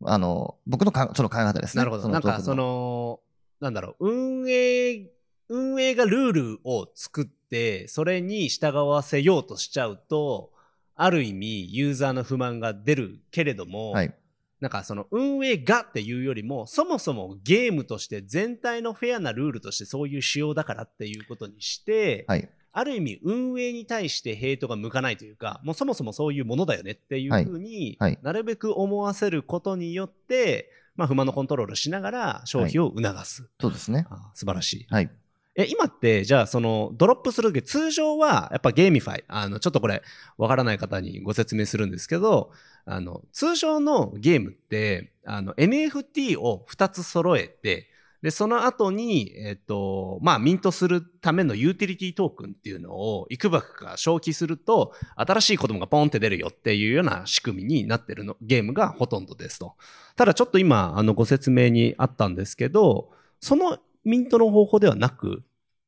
[0.04, 1.80] あの、僕のかその考え方ですね。
[1.80, 2.06] なるほど。
[2.10, 3.20] なんか、その、
[3.58, 5.08] なんだろう、運営、
[5.48, 10.50] 運営がルールを作って、それに従わせようとしちゃうと、
[10.94, 14.14] ある意味、ユーザーの不満が出るけれども、はい。
[14.60, 22.46] なんかその運営がっていうよりも、そもそもゲームとして全体のフェアなルールとしてそういう仕様だからっていうことにして、はい。
[22.72, 33.48] ある意味運営に対してヘイトが向かないというか、もうそもそもそういうものだよねっていうふうに、はいはいなるべく思わせることによって、まあ不満のコントロールしながら消費を促す。
[33.60, 34.06] そうですね。
[34.10, 34.86] あ素晴らしい。
[34.90, 35.10] はい。
[35.56, 39.24] え、今って、じゃあ、その、ドロップするとき、通常は、やっぱ GameFi。
[39.26, 40.02] あの、ちょっとこれ、
[40.38, 42.52] わからない方にご説明するんですけど、
[42.84, 47.89] あの、通常のゲームって、あの、NFT を2つ揃えて、
[48.22, 59.74] で、その後に、えっ、と、まあ、ミントするためのユーティリティトークンっていうのを、いくばくか消費すると、新しい子供がポンって出るよっていうような仕組みになってるの、ゲームがほとんどですと。
[60.16, 63.10] ただ、ちょっと今、あの、ご説明にあったんですけど、
[63.40, 65.42] そのミントの方法ではなく、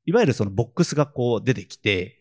[0.06, 2.18] いわゆるそのボックスがこう出てきて、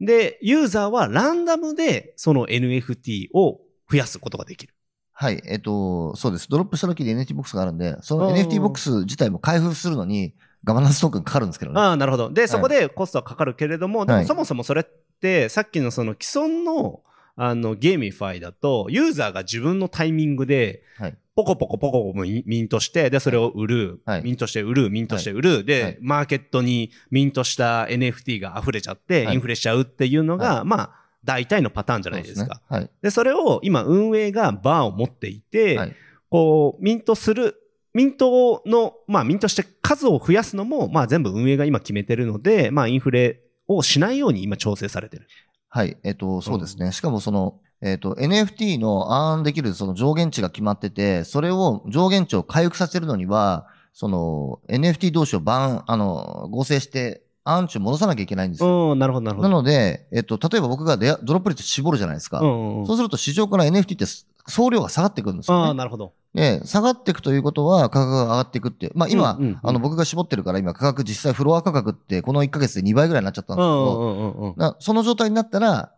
[0.00, 4.74] で、ユーザーはランダムでその NFT を増やすことができる。
[5.20, 5.42] はい。
[5.46, 6.48] えっと、そうです。
[6.48, 11.80] ドロップした時に NFT ボックスがあるんで、そのうん NFT ボックス自体も開封するのに、ガバナンストークンかかるんですけどね。
[11.80, 12.30] ああ、なるほど。
[12.30, 14.22] で、そこでコストはかかるけれども、ではい。
[14.22, 14.84] もそもそもそれっ
[15.20, 17.00] て、さっきのその既存の
[17.34, 24.22] あの GameFi だと、ユーザーが自分のタイミングではい、ポコポコポコポコミミントして、で、それを売る、はい。
[24.22, 25.98] ミントして売る、ミントして売る、で、はい。
[26.00, 29.34] マーケットにミントした NFT が溢れちゃって、はい。
[29.34, 32.62] インフレしちゃうっていうのが、はまあ、大体のパターンじゃないですか。
[32.70, 32.80] そうね。
[32.80, 32.90] はい。
[33.02, 35.96] で、それを今運営がバーを持っていて、はい
[36.30, 37.56] こう、ミントする、
[37.94, 45.26] ミントの、まあ、ミントして数を増やすのも、まあ、全部運営が今決めてるので、まあ、インフレをしないように今調整されてる。
[45.68, 45.96] はい。
[46.02, 46.92] えっと、そうですね。
[46.92, 58.92] しかもその、えっと、NFT のアーンできるその上限値が決まってて、それを上限値を回復させるのには、その NFT 同士をバン、あの、合成して、アーン値を戻さなきゃいけないんですよ。
[58.92, 59.56] うん、なるほど、なるほなど。
[59.56, 62.40] ので、えっと、例えば僕がデアドロップ率絞るじゃないですか。
[62.40, 64.04] うんうんうんそうすると市場から NFT って
[64.46, 65.78] 総量が下がってくるんですああ、よ、ね。
[65.78, 66.12] なるほど。
[66.34, 68.92] で、下がっていくということは価格が上がっていくっていう。
[68.94, 74.54] まあ今、うんうんうんあの僕が絞ってるから今価格実際フロア価格ってこの1ヶ月で2倍ぐらいになっちゃったんうですけど、んうんうんうん。
[74.56, 75.92] なその状態になったら、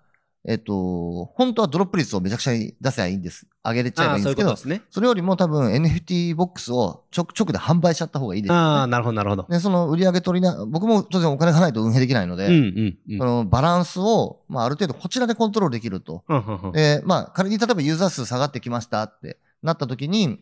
[0.47, 3.47] えっと、本当はドロップ率をめちゃくちゃに出せばいいんです。
[3.63, 4.83] 上げれちゃえばいいんですけど、そね。
[4.89, 9.47] それよりも多分 NFT ボックスを直直で販売しちゃった方がいいですよね、ああ、なるほど、なるほど。
[9.51, 13.19] で、その売り上げ取りな、僕も当然お金がないと運営できないので、うんうんうん。
[13.19, 16.25] そのバランスを、まあある程度こちらでコントロールできると。
[16.27, 20.41] うんうんうんで、まあ仮に例えばユーザー数下がってきましたってなった時に、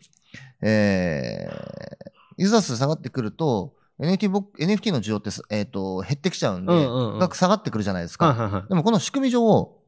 [0.61, 8.27] えー、ユーザー数下がってくると、NFT ボック NFT の需要ってす、えっ、と、減ってきちゃうんで、うんうんうん価格下がってくるじゃないですか。
[8.27, 9.78] はいはいはいでもこの仕組み上、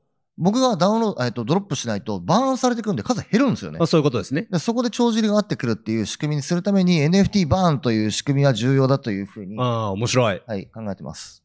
[0.42, 3.86] 僕がダウンロード、えっ、と、ドロップしないとバーンされてくるんで数減るんですよねあ。
[3.86, 4.48] そういうことですね。
[4.50, 10.42] でそこで帳尻が合ってくるっていう仕組みにするために NFT バーンという仕組みは重要だというふうに、ああ、面白い。
[10.48, 11.44] はい、考えてます。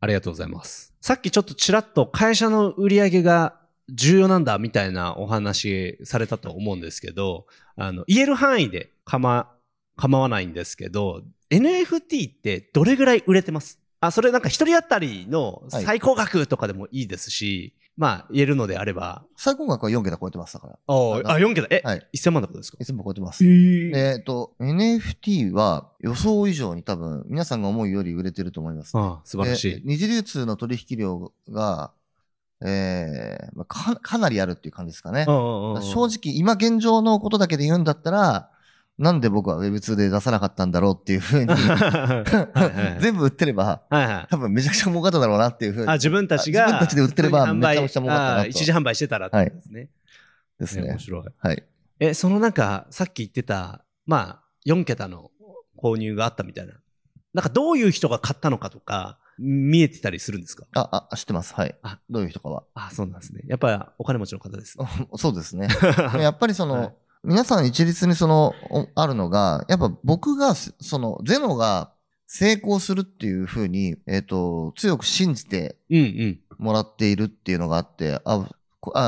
[0.00, 0.92] ありがとうございます。
[1.00, 3.54] さっきちょっとちらっと会社の売り上げが
[3.88, 7.46] 重要なんだみたいなお話されたと思うんですけど、
[7.76, 9.48] あの、言える範囲で構、
[9.96, 13.78] 構わないんですけど、NFT ってどれぐらい売れてます？
[14.00, 20.78] あ、それなんか一人当たりの最高額とかでもいいですし、まあ言えるのであれば、最高額は4桁超えてますだから。
[20.86, 20.94] あ
[21.34, 22.06] あ、4桁、え、はい。
[22.14, 22.78] 1000万ってことですか？
[22.80, 23.44] いつも超えてます。
[23.44, 28.96] えでえっと、NFT は予想以上に多分皆さんが思うより売れてると思います。
[28.96, 29.74] ああ、素晴らしい。
[29.74, 31.90] で二次流通の取引量が、
[32.60, 35.24] えーまあか、かなりあるっていう感じですかね。
[35.26, 38.50] 正直、今現状のことだけで言うんだったら、
[38.98, 41.54] なんで僕は Web2 で出さなかったんだろうっていうふうに、
[43.00, 44.26] 全部売ってれば、はいはい。
[44.28, 45.88] 多分めちゃくちゃ儲かっただろうなっていうふうに。
[45.88, 49.88] あ、自分たちが、あ自分たちで売ってればめちゃめちゃ儲かったなとあ一時販売してたらってことですね。
[50.58, 50.98] ですねえ面。
[50.98, 51.24] 白い。
[51.38, 51.62] はい。
[52.00, 55.30] え、そのなんか、さっき言ってた、まあ、4桁の
[55.80, 56.74] 購入があったみたいな。
[57.34, 60.66] なんかどういう人が買ったのかとか、見えてたりするんですか？
[60.74, 61.54] あ、あ、知ってます。
[61.54, 62.00] はいあ。
[62.10, 62.64] どういう人かは。
[62.74, 63.42] あ、そうなんですね。
[63.46, 64.76] やっぱりお金持ちの方です。
[65.16, 65.68] そうですね。
[66.18, 66.94] やっぱりその、はい
[67.24, 71.92] 皆さん一律にその、おあるのが、やっぱ僕が、その、ゼノが
[72.26, 75.76] 成功するっていうふうに、えっ、と、強く信じて。
[76.58, 78.46] もらっているっていうのがあって、あ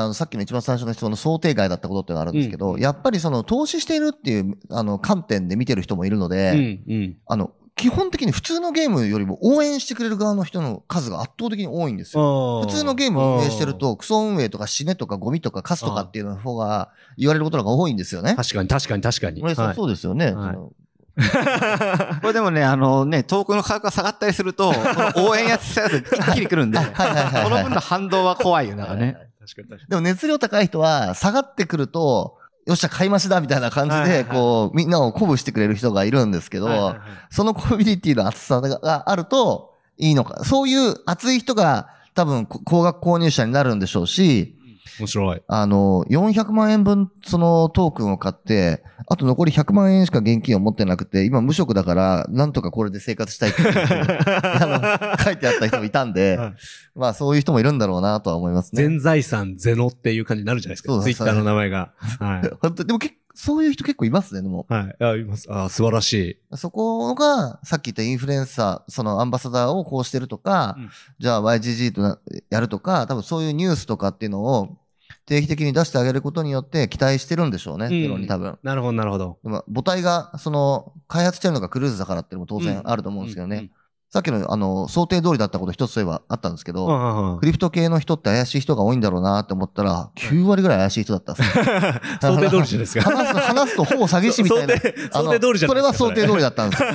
[0.07, 6.51] のさっきの一番最初の質問の想定外だったことってのがあるんですけど、うんやっぱりその投資しているっていうあの観点で見てる人もいるので、
[6.87, 7.17] うんうん。
[7.27, 7.51] あの、
[7.81, 12.61] 基本的に普通のゲームよりも応援してくれる側の人の数が圧倒的に多いんですよ。
[12.61, 18.35] 普普通のゲームを運営してる、と、クソ運営とか死ねとかゴミとかカスとかっていうの方が言われることが多いんですよね。
[18.35, 19.41] 確かに確かに確かに。
[19.41, 20.31] 俺さんはいそうですよね。
[20.31, 20.71] はいその
[22.21, 24.79] これでもね、あのね、トークンの価格が下がったりすると、こ
[25.19, 29.17] の応援やってたやつ一気に来るんで、こ はいはいはいはいの分の反動は怖いよ、なんかね。
[29.39, 36.95] 確かに確かでも熱量高い人は下がってくると、よっしゃ、買い増しだみたいな感じで、こう、みんなを鼓舞してくれる人がいるんですけど、
[37.29, 40.43] そのコミュニティの厚さがあるといいのか。
[40.43, 44.57] そういう熱い人が多分こ高額購入者になるんでしょうし、
[44.99, 45.41] 面白い。
[45.47, 56.53] あの、400万円分そのトークンを買って、あと残り100万円しか現金を持ってなくて、今無職だから、なんとかこれで生活したいって あの書いてあった人もいたんで、はい
[56.93, 58.83] まあそういう人もいるんだろうなとは思いますね。
[58.83, 61.01] 全財産ゼノっていう感じになるじゃないですか。
[61.01, 61.93] ツイッターの名前が。
[62.19, 62.51] はい。
[62.61, 64.65] 本当でもけそういう人結構いますね、でも。
[64.69, 65.03] はい。
[65.03, 65.47] あ、います。
[65.49, 66.13] あ、素晴らし
[66.51, 66.57] い。
[66.57, 72.19] そこが、さっき言ったインフルエンサー、そのアンバサダーをこうしてるとか、うんじゃあ YGG とな
[72.49, 74.77] やるとか、多分そういうニュースとかっていうのを
[75.25, 78.57] 定期的に出してあげることによって期待してるんでしょうね、に多分。
[78.63, 79.37] なるほど、なるほど。
[79.43, 83.69] でも母体が、その、開発してるのがクルーズだからっていうのも当然あると思うんですけどね。
[84.11, 91.63] さっきの、あの、想定通りだったこと一つそういえばあったんですけど、うんクリプト系の人って怪しい人が多いんだろうなって思ったら、9割ぐらい怪しい人だったんですよ。
[92.21, 93.09] 想定通りじゃないですか。
[93.09, 94.73] 話すと、話すとほぼ詐欺師みたいな。
[94.75, 95.67] 想定想定通りじゃないですか。
[95.67, 96.89] それは想定通りだったんですよ。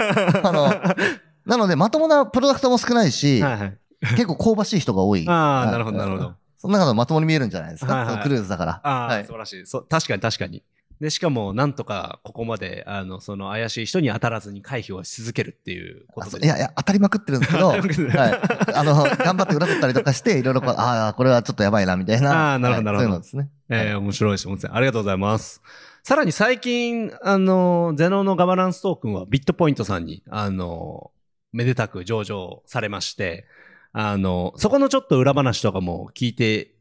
[0.45, 0.71] あの、
[1.47, 3.79] なので、まともなプロダクトも少ないし、はいはい。
[4.11, 5.25] 結構香ばしい人が多い。
[5.27, 6.35] ああ、はいなるほど、なるほど。。
[6.59, 7.95] その中でまともに見えるんじゃないですか。
[7.97, 8.81] はいはいクルーズだから。
[8.83, 9.65] ああ、はい素晴らしい。
[9.65, 10.63] そう、確かに確かに。
[11.01, 16.47] で、しかも、なんとか、ここまで、あの、その、怪しい人に当たらずに回避をし続けるっていうこあとで。
[16.47, 17.81] いやいや、当たりまくってるんですけど、 はい。
[18.75, 22.55] あの、頑張って裏取ったりとかして、いろいろこう、ああ、これはちょっとやばいな、みたいな。
[22.55, 23.51] あーなるほどはいなるほどそういうのですね。
[23.69, 24.49] えー面白いです。
[24.49, 25.61] 面白いありがとうございます。
[26.03, 31.11] さらに最近、あの、ゼノのガバナンストークンはビットポイントさんに、あの、
[31.53, 33.45] めでたく上場されまして、
[33.93, 36.76] あの、そこのちょっと裏話とかも聞いてい、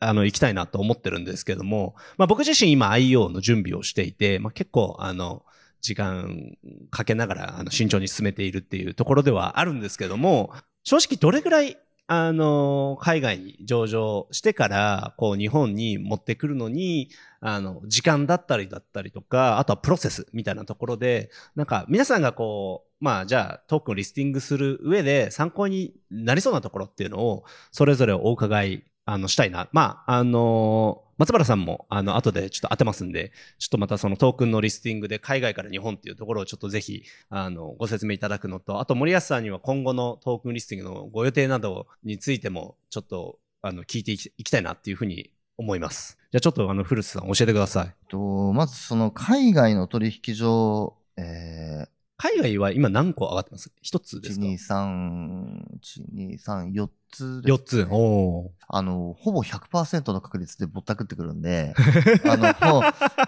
[0.00, 5.44] あの、行きたいなと思ってるんですけども、まあ僕自身今 IO の準備をしていて、まあ結構、あの、
[5.80, 6.56] 時間
[6.90, 10.52] かけながら、あの、慎重に進めているっていうところではあるんですけども、
[10.84, 11.76] 正直どれぐらい
[12.10, 17.10] あの、海外に上場してから、こう、日本に持ってくるのに、
[17.40, 29.70] あの、時間だったりだったりとか、あとはプロセスみたいなところで、なんか、皆さんがこう、まあ、じゃあ、トークンをリスティングする上で参考になりそうなところっていうのを、それぞれお伺い、あの、したいな。
[29.72, 46.18] まあ、あの松原さんも、あの、後でちょっと当てますんで、ちょっとまたそのトークンのリスティングで海外から日本っていうところをちょっとぜひ、あの、ご説明いただくのと、あと森保さんには今後のトークンリスティングのご予定などについても、ちょっと、あの、聞いていきたいなっていうふうに思います。
[46.30, 47.94] じゃあちょっと、あの、古瀬さん教えてください。
[48.10, 51.86] と、まずその海外の取引所、え
[52.20, 53.70] 海外は今何個上がってます？
[53.80, 57.86] 一つー、ですか？1、2、3、1、2、3、4つです、?4 つ。
[57.90, 58.48] おー。
[58.66, 61.74] あの、ほぼ100%の確率でぼったくってくるんで、
[62.28, 62.82] あの、もう、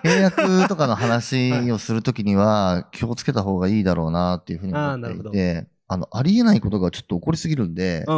[0.04, 8.14] 契約とかの話をするときには 気をつけた方がいいだろうなっていうふうに思っていて、あの、ありえないことがちょっと起こりすぎるんで、うん。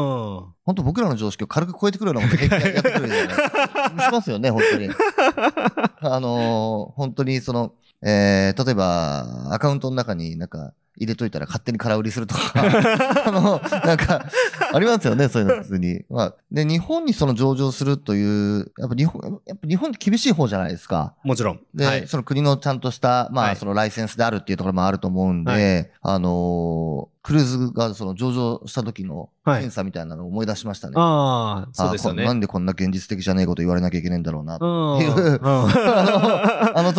[0.64, 4.88] 本当僕らの常識を軽く超えてくるようなことやってくるじゃない しますよね、本当に。
[6.00, 12.52] あのー本当にその、えー、例えば、アカウントの中になんか入れといたら勝手に空売りするとか、
[13.26, 14.26] あの、なんか、
[14.72, 16.04] ありますよね、そういうの普通に。
[16.10, 21.14] まあ、で、日本にその上場するという、やっぱ日本、やっぱ日本って厳しい方じゃないですか。
[21.24, 21.60] もちろん。
[21.74, 22.06] で、はい。
[22.06, 30.94] その国のちゃんとした、まあ、はいそのライセンスであるっていうところもあると思うんで、はあのークルーズがその上場した時のはい検査みたいなのを思い出しましたね。
[30.96, 32.24] ああ、そうですよね。
[32.24, 34.58] なんでこんな現実的じゃねえこと言われなきゃいけないんだろうな。
[34.60, 34.96] うん。
[34.96, 35.38] っていう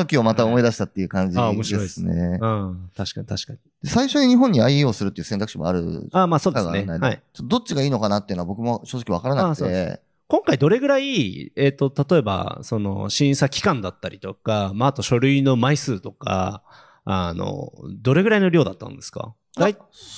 [0.06, 2.40] 時をまた思い出したっていう感じあ面白いですですね。
[2.42, 2.90] うん。
[2.96, 3.60] 確かに確かに。
[3.84, 6.10] 最初に日本に IEO するっていう選択肢もある。
[6.12, 6.86] ああ、まあそうですね。
[6.86, 7.24] ないはい。
[7.34, 10.02] ちょっとどっちがいいのかなっていうのは僕も正直わからなくあそて。
[10.28, 16.64] 今回どれぐらい、えっ、と、例えば、その、審査期間だったりとか、まあ、あと書類の枚数とか、
[17.06, 19.36] あの、どれぐらいの量だったんですか？
[19.56, 19.76] 大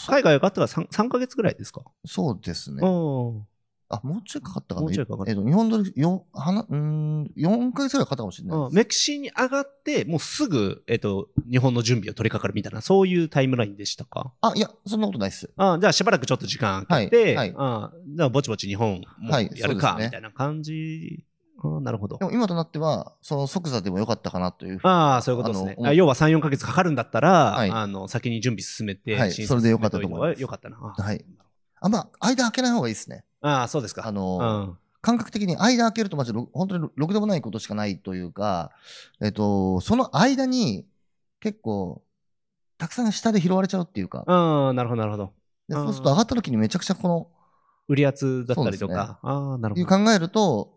[0.07, 1.81] 海外上がったら 3, 3ヶ月ぐらいですか？
[2.05, 2.81] そうですね。
[2.83, 3.41] お
[3.89, 4.85] あ、もうちょいかかったかな。
[4.85, 8.75] もうちょいかかったえっと、日本ドル、よ、はな、うーん、4ヶ月ぐらいかかったかもしれないです。
[8.75, 14.33] メキシに上がって、もうすぐ、えっ、と、日本の準備を取り掛かるみたいな、そういうタイムラインでしたか？
[14.41, 15.51] あ、いや、そんなことないです。
[15.57, 21.25] あじゃあしばらくちょっと時間空けて、はいはいあじゃあぼちぼち日本もはいやるか、そうですねみたいな感じ。
[21.63, 22.25] あなるほどで。
[22.25, 24.79] も今となっては、その即座でもよかったかなという。
[24.83, 25.93] ああ、そういうことですねあ。
[25.93, 30.77] 要は3、4ヶ月かかるんだったら、はいあの、先に準備進めて、はいそれでよかったと思いますよかったな。
[30.97, 31.25] あはい。
[31.81, 33.25] あんま、間開けない方がいいですね。
[33.45, 34.07] ああ、そうですか。
[34.07, 34.37] あの
[34.69, 38.71] うん感覚的に間開けるとマジでろ本当にろくでもないことしかないというか、
[39.21, 40.87] えっと、その間に
[41.39, 42.01] 結構、
[42.79, 45.33] たくさん下で拾われちゃうっていうか、ああ、なるほど、なるほど。
[45.69, 47.27] でうんそうすると上がった時にめちゃくちゃこの、
[47.87, 49.19] 売り圧だったりとか。
[49.21, 50.03] ああ、なるいうほど。
[50.05, 50.73] 考えると、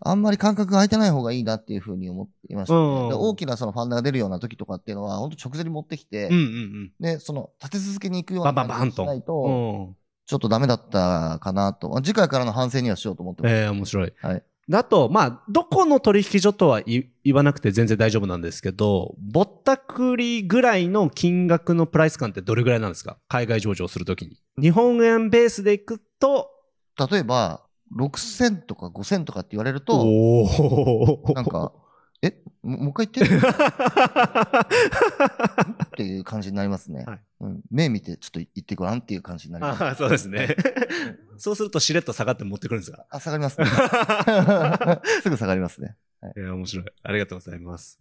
[0.00, 9.78] あんまり感覚が空いてない方がいいなっていうふうに思っていました、ねうんで大きなそのファンダが出るような時とかっていうのは、本当直前に持ってきて、うんうんで、その立て続けに行くようなバンバンバンと感じにしないと、うん。
[9.80, 9.96] うん。
[10.30, 11.88] ちょっとダメだったかなと。
[11.88, 13.52] まあ次回からの反省にはしようと思ってます。
[13.52, 14.12] ええ面白い。
[14.22, 14.44] はい。
[14.68, 23.18] だと、まあ、どこの取引所とは言言わなくて全然大丈夫なんですけど、ぼったくりぐらいの金額のプライス感ってどれぐらいなんですか？
[23.26, 24.36] 海外上場するときに。
[24.62, 26.48] 日本円ベースでいくと、
[27.10, 27.64] 例えば、
[27.98, 30.04] 6000とか5000とかって言われると、
[31.34, 31.72] なんか、
[32.22, 33.46] えももう一回言って
[35.86, 37.04] っていう感じになりますね。
[37.06, 39.98] はいうん、目見てちょっと言ってごらんっていう感じになります。
[39.98, 40.54] そうですね。
[41.38, 43.06] そうするとしれっと下がって持ってくるんですか？
[43.08, 43.66] あ、下がりますね。
[45.22, 45.96] すぐ下がりますね。
[46.36, 46.86] いや、面白い。
[47.02, 47.98] ありがとうございます。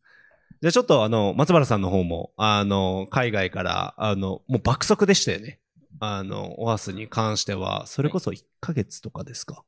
[0.62, 5.60] じゃあちょっとあの、松原さんの方も、あの、海外から、あの、もう爆速でしたよね。
[6.02, 9.64] あの、オアスに関しては、それこそ1ヶ月とかですか？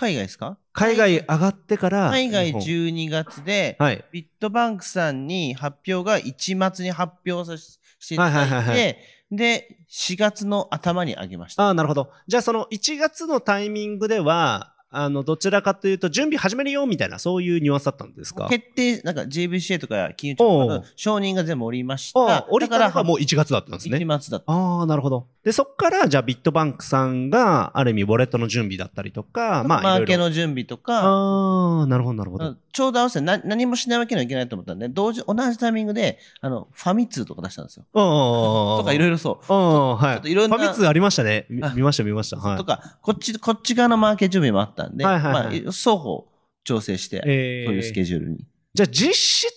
[0.00, 0.56] 海外ですか？
[0.72, 4.02] 海外上がってから、海外日本12月で、はい。
[4.10, 8.94] ビットバンクさんに発表が1月に発表させしていただいて、はいはいはいは
[9.30, 11.64] で、4月の頭に上げました。
[11.64, 12.10] ああ、なるほど。
[12.26, 18.48] じゃあその1月のタイミングでは、あの、どちらかというと、準備始めるよ、みたいな、そういうニュアンスだったんですか？
[18.48, 23.98] 決定、なんか JVCA とか金融庁とか承認が全部おりましあたあ。、折りからがもうう1月だったんですね。
[23.98, 24.52] 1月だった。
[24.52, 25.26] ああ、なるほど。
[25.44, 32.56] で、そっから、じゃあ、ビットバンクさんが、ある意味、ウォレットの準備だったりとか、まあ、マーケの準備とか、ああ、なるほど、なるほど。
[32.72, 37.84] ちょうど合わせてな何もしないわけにはいけないと思ったんで、同時、同じタイミングで、あの、ファミ通とか出したんですよ。
[37.92, 39.52] とかいろいろそう。
[39.52, 40.14] ああ、はい。
[40.16, 41.46] ちょっといろんなファミ通ありましたね。
[41.48, 42.36] 見ました、見ました。
[42.36, 42.58] はい。
[42.58, 46.28] とか、こっち、こっち側のマーケ準備もあったんで、はいはいはいまあ、双方
[46.64, 48.46] 調整して、えーそういうスケジュールに。
[48.74, 49.50] じゃあ、実質、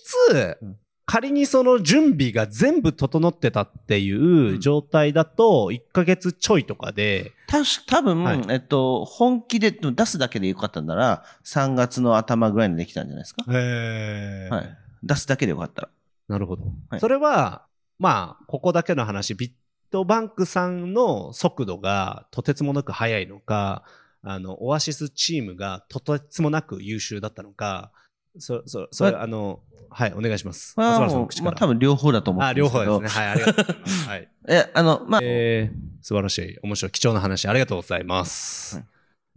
[0.60, 13.44] うん仮にその準備が全部整ってたっていう状態だと、1ヶ月ちょいとかで、たし多分、はいえっと、本気で出すだけでよかったんなら、3月の頭ぐらいにできたんじゃないですか。
[13.50, 14.78] へはい。
[15.02, 15.88] 出すだけでよかったら。
[16.28, 16.64] なるほど。
[16.88, 17.66] はいそれは、
[17.98, 19.52] まあ、ここだけの話、ビッ
[19.90, 23.84] トバンクさんの速度がとてつもなく速いのか、
[24.24, 27.92] あの、 Oasys チームがとてつもなく優秀だったのか、
[28.38, 29.60] そ、そ、それ、まあの、
[29.90, 30.74] はい、お願いします。
[30.76, 31.56] まあの口から。
[31.56, 32.84] 多分両方だと思ってあ、るんですけど。
[32.84, 33.24] 両方ですね。
[33.24, 34.08] はい、ありがとうございます。
[34.08, 34.28] はい。
[34.48, 38.76] え、あの、まあ、えー、素晴らしい、面白い、貴重な話、ありがとうございます。
[38.76, 38.86] はい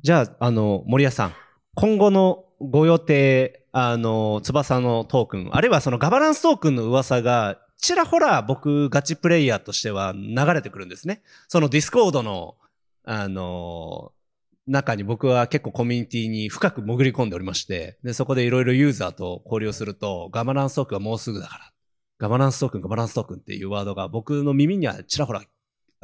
[0.03, 1.33] じゃあ、あの、守安さん、
[1.73, 11.23] 今後のご予定、あの、翼のトークン、あるいはそのガバナンストークンの噂が、ちらほら僕、ガチプレイヤーとしては流れてくるんですね。
[11.47, 12.57] その Discord の、
[13.05, 14.11] あの、
[14.67, 21.71] 中に僕は結構コミュニティに深く潜り込んでおりまして、で、そこでいろいろユーザーと交流すると、ガバナンストークンはもうすぐだから。
[22.19, 25.41] ガバナンストークン、ガバナンストークンっていうワードが僕の耳にはちらほら。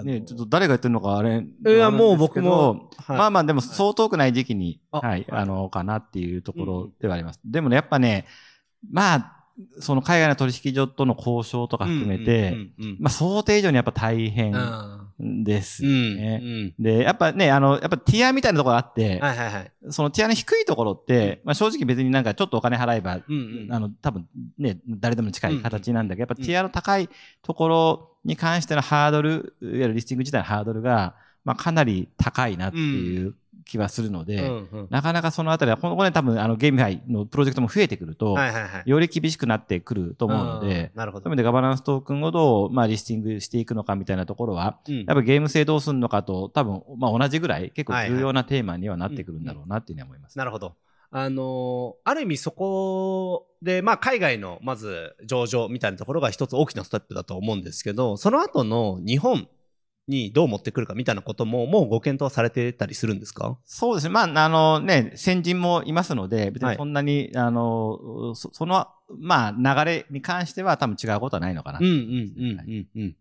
[0.04, 1.44] ね、ちょっと誰が言ってるのかあれ。
[1.68, 2.90] いや、もう僕も。
[2.98, 7.40] はいまあまあ、でも、そう遠くない時期に、あはい、はいあの、かなっていうところではあります。
[7.46, 8.26] でもね、やっぱね、
[8.90, 9.43] まあ、
[9.80, 12.56] その海外の取引所との交渉とか含めて、
[13.00, 16.74] まあ、想定以上にやっぱ大変あですね。
[16.80, 19.72] うんで、やっぱね、あの、やっぱティアみたいなところがあって、はいはいはい。
[19.90, 23.74] そのティアの低いところって、まあ正直別になんかちょっとお金払えば、うんうん。
[23.74, 24.28] あの、多分
[24.58, 27.10] ね、誰でも近い形なんだけど、やっぱティアの高い
[27.42, 38.90] ところに関してのハードル、いわゆるリスティング自体のハードルが、まあかなり高いなっていう気はするので、うんうんなかなかそのあたりは、このこれ多分あのゲームイのプロジェクトも増えてくると、はいはいはい。
[38.90, 41.38] より厳しくなってくると思うので、うんなるほどそういう意味。
[41.38, 50.38] でガバナンストークンをどう、まあ、リスティングしていくのかみたいなところは、うんやっぱゲーム性どうするのかと、多分、まあ、同じぐらい結構重要なテーマにはなってくるんだろうなっていうふうに思います。
[50.38, 50.76] なるほど。
[51.16, 59.48] あのーある意味そこで、まあ海外のまず上場みたいなところが一つ大きなステップだと思うんですけど、その後の日本
[60.08, 63.58] にどう持ってくるかみたいなことももうご検討されてたりするんですか？
[63.66, 64.10] そうですね。
[64.10, 68.88] まあ、あのね、先人もいますので、別はいにそんなに、あの、そその、
[69.18, 69.52] まあ、
[69.86, 71.80] 流れに関しては多分違うことはないのかな。
[71.80, 73.04] うんうんうんうんうん。
[73.10, 73.16] い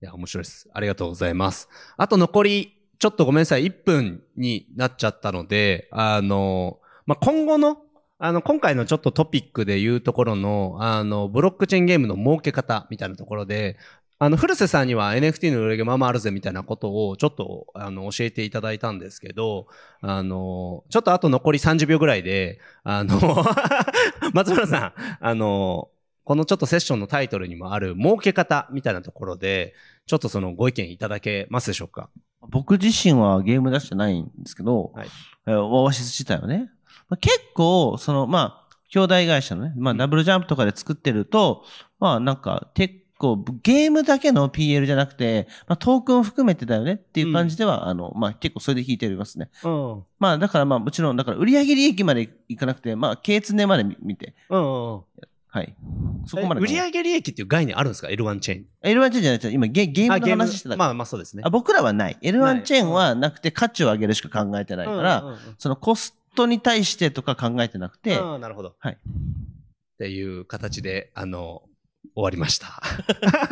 [0.00, 0.68] や、面白いです。
[0.72, 1.68] ありがとうございます。
[1.96, 7.78] あと残り、ちょっとごめんなさい、1分になっちゃったので、あの、まあ、今後の、
[8.18, 13.76] あの、今回のちょっとトピックで言うところの、あの、ブロックチェーンゲームの儲け方みたいなところで、
[14.18, 19.66] あの、古瀬さんには NFT の売り上げまあまああるぜみたいなことをちょっと、あの、教えていただいたんですけど、
[20.00, 23.18] あの、ちょっとあと残り30秒ぐらいで、あの、
[24.32, 25.90] 松村さん、あの、
[26.24, 29.74] このちょっとセッションのタイトルにもある儲け方みたいなところで、
[30.06, 32.08] ちょっとそのご意見いただけますでしょうか？
[32.48, 35.08] 僕自身はゲーム出してないんですけど、はい。
[35.46, 36.70] えーオアシス自体はね、
[37.08, 41.64] まあ、結構、その、まあ、兄弟会社のね、まあ、ダブルジャンプとかで作ってると、
[42.00, 49.50] まあ、なんか、結構、ゲームだけの PL じゃなくて、まあ、トークン含めてだよねっていう感じでは、あの、まあ、結構それで引いておりますね。
[49.64, 50.04] うん。
[50.18, 55.00] まあ、だからまあ、もちろん、だから売上利益までいかなくて、まあ、経常まで見見て、うん。
[55.56, 55.74] はい。
[56.26, 56.60] そこまで。
[56.60, 58.66] 売上利益っていう概念あるんですか ?L1 チェーン。
[58.82, 60.76] L1 チェーンじゃなくて、今ゲゲームの話してた。
[60.76, 61.42] まあまあそうですね。
[61.46, 62.18] あ僕らはない。
[62.20, 68.76] ない L1 チェーンはなくて価値を上げるしか考えてないから、うんうんうんそのコストに対してとか考えてなくて、ああ、なるほど。
[68.78, 68.92] はい。
[68.92, 68.96] っ
[69.98, 71.62] ていう形で、あの、
[72.16, 72.82] 終わりました。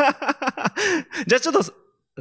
[1.28, 1.62] じゃあちょっと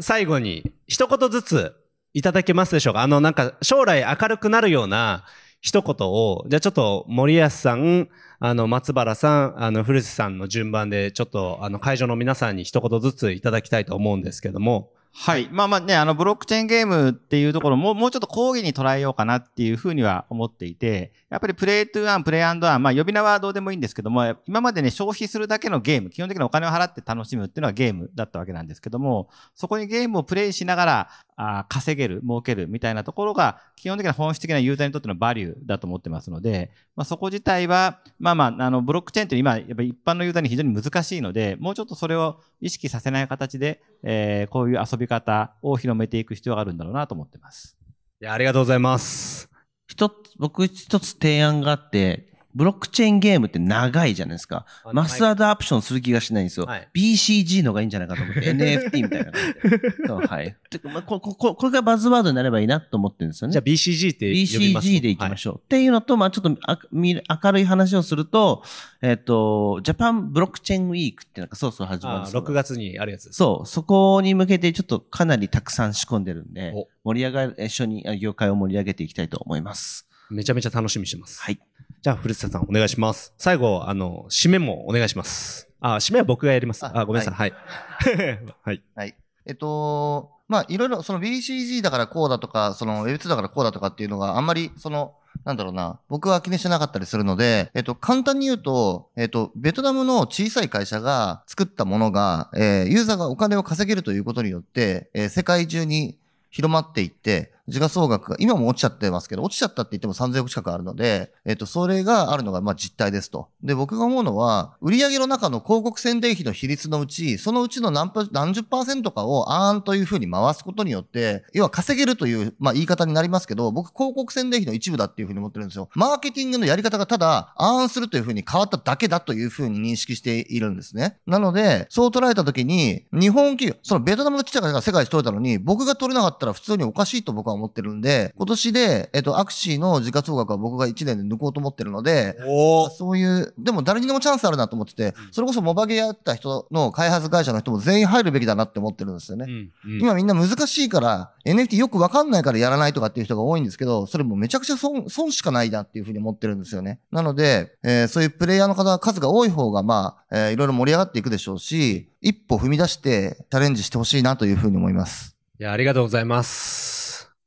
[0.02, 1.74] 最後に一言ずつ
[2.14, 3.02] いただけますでしょうか？
[3.02, 5.26] あの、なんか将来明るくなるような
[5.62, 15.48] 一言を、じゃあちょっと森保さん、あの、松原さん、あの、古瀬さんの順番で、ちょっと、あの、会場の皆さんに一言ずついただきたいと思うんですけども、はい。
[15.52, 47.78] まあまあね、あの、ブロックチェーンゲームっていうところも、もうちょっと講義に捉えようかなっていうふうには思っていて、やっぱりプレイトゥーアン、プレイアンドアン、まあ呼び名はどうでもいいんですけども、今までね、消費するだけのゲーム、基本的にお金を払って楽しむっていうのはゲームだったわけなんですけども、そこにゲームをプレイしながら、あ稼げる、儲けるみたいなところが、基本的な本質的なユーザーにとってのバリューだと思ってますので、まあそこ自体は、まあまあ、あの、ブロックチェーンって今、やっぱり一般のユーザーに非常に難しいので、もうちょっとそれを意識させない形で、えー、こういう遊び方を広めていく必要があるんだろうなと思ってます。
[48.22, 49.50] いや、ありがとうございます。
[49.88, 54.66] 一つ、僕一つ提案があって、ブロックチェーンゲームって長いじゃないですか。
[54.84, 56.66] あマスアダプションする気がしないんですよ。
[56.66, 59.80] はい BCG のがいいんじゃないかと思って、 NFT みたいな感じで。
[60.08, 60.56] そうはい。
[60.84, 63.54] まあここここれがバズワードになればいいなと思ってるんですよね。
[63.54, 65.56] じゃあ BCG って呼びます BCG でいきましょう。
[65.58, 68.64] っていうのと、まあちょっとあみ明るい話をすると、
[69.02, 73.32] えっ、と、ジャパンブロックチェーンウィークっていうのがそろそろ始まるんあですよ6月にあるやつ。
[73.34, 80.08] そう、そこに向けてちょっとかなりたくさん仕込んでるんでお、盛り上がる、一緒にあ業界を盛り上げていきたいと思います。
[80.34, 81.42] めちゃめちゃ楽しみにしてます。
[81.42, 81.60] はい。
[82.02, 83.34] じゃあ、古瀬さんお願いします。
[83.38, 85.70] 最後、あの、締めもお願いします。
[85.80, 86.86] あ、締めは僕がやります。
[86.86, 87.34] ああ、ごめんなさい。
[87.34, 87.54] はい。
[88.64, 88.84] はい。
[88.96, 89.16] はい。
[89.46, 95.14] えっと、まあ、いろいろ、その BCG だからこうだとか、その Web2 だからこうだとかっていうのがあんまり、その、
[95.46, 106.18] なんだろうな、僕は気にしてなかったりするので、えっと、簡単に言うと、えっと、ベトナムの小さい会社が作ったものが、えーユーザーがお金を稼げるということによって、えー世界中に
[106.52, 113.50] 広まっていって、時価総額が、今も落ちちゃってますけど、落ちちゃったって言っても3000億近くあるので、えっと、それがあるのが、まあ、実態ですと。
[113.64, 125.90] で、僕が思うのは、売上の中の広告宣伝費の比率のうち、そのうちの何何十パーセントかをアーンというふうに回すことによって、要は稼げるという、まあ、言い方になりますけど、僕、広告宣伝費の一部だっていうふうに思ってるんですよ。
[125.96, 131.18] マーケティングのやり方がただ、アーンするというふうに変わっただけだというふうに認識しているんですね。
[131.26, 149.46] なので、そう捉えたときに、日本企業、そのベトナムのちっちゃい会社が世界一取れたのに、僕が取れなかったら普通におかしいと僕は思ってるんで、今年で、えっと、アクシーの時価総額は僕が1年で抜こうと思ってるので、おそういう、でも誰にでもチャンスあるなと思ってて、それこそモバゲやった人の開発会社の人も全員入るべきだなって思ってるんですよね。
[149.86, 150.00] うん。
[150.02, 157.00] 今みんな難しいから、NFT よくわかんないからやらないとかっていう人が多いんですけど、それもうめちゃくちゃ損、損しかないなっていうふうに思ってるんですよね。
[157.12, 165.36] なので、えーそういうプレイヤーの方が数が多い方が、まあ、えーいろいろ盛り上がっていくでしょうし、一歩踏み出してチャレンジしてほしいなというふうに思います。
[165.60, 167.03] いや、ありがとうございます。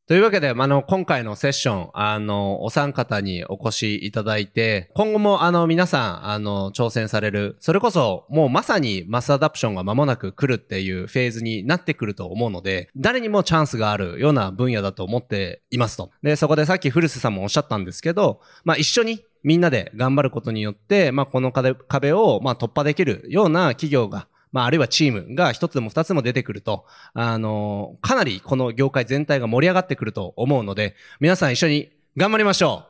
[0.09, 16.13] というわけで、あの、今回のセッション、あの、お三方にお越しいただいて、今後も、あの、皆さん、あの、挑戦される、それこそ、もうまさにマスアダプションが間もなく来るっていうフェーズになってくると思うので、誰にもチャンスがあるような分野だと思っていますと。
[16.23, 32.87] で、そこでさっき古瀬さんもおっしゃったんですけど、まあ、一緒にみんなで頑張ることによって、まあ、この壁を、まあ、突破できるような企業が、まあ、あるいはチームが一つでも二つも出てくると、あのかなりこの業界全体が盛り上がってくると思うので、皆さん一緒に頑張りましょ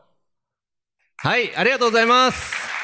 [1.24, 1.26] う。
[1.26, 2.75] はい、ありがとうございます。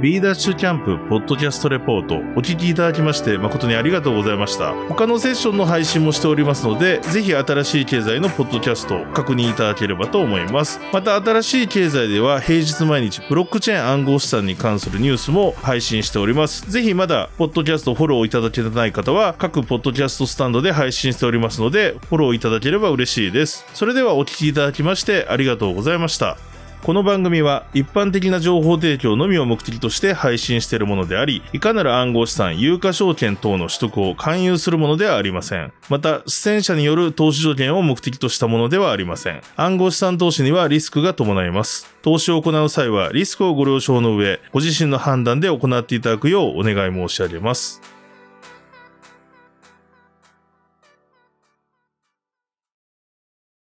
[0.00, 2.14] B ダッシュキャンプポッドキャストレポート。
[2.14, 4.72] お聞きいただきまして誠にありがとうございました。
[4.88, 10.80] 他のセッションの配信もしておりますのでぜひ新しい経済のポッドキャストを確認いただければと思います。
[10.90, 16.70] また新しい経済では平日毎日ブロックチェーン暗号資産に関するニュースも配信しております。
[16.70, 23.66] ぜひまだポッドキャストフォローいただけてない方は各ポッドキャストスタンドで配信しておりますのでフォローいただければ嬉しいです。
[23.74, 26.38] それではお聞きいただきましてありがとうございました。
[26.82, 35.74] この番組は一般的な情報提供のみを目的として配信しているものであり、いかなる暗号資産、有価証券等の取得を勧誘するものではありません。
[35.90, 39.42] また、出演者による投資条件を目的としたものではありません。
[39.56, 41.94] 暗号資産投資にはリスクが伴います。
[42.00, 47.99] 投資を行う際はリスクをご了承の上、ご自身の判断で行っていただくようお願い申し上げます。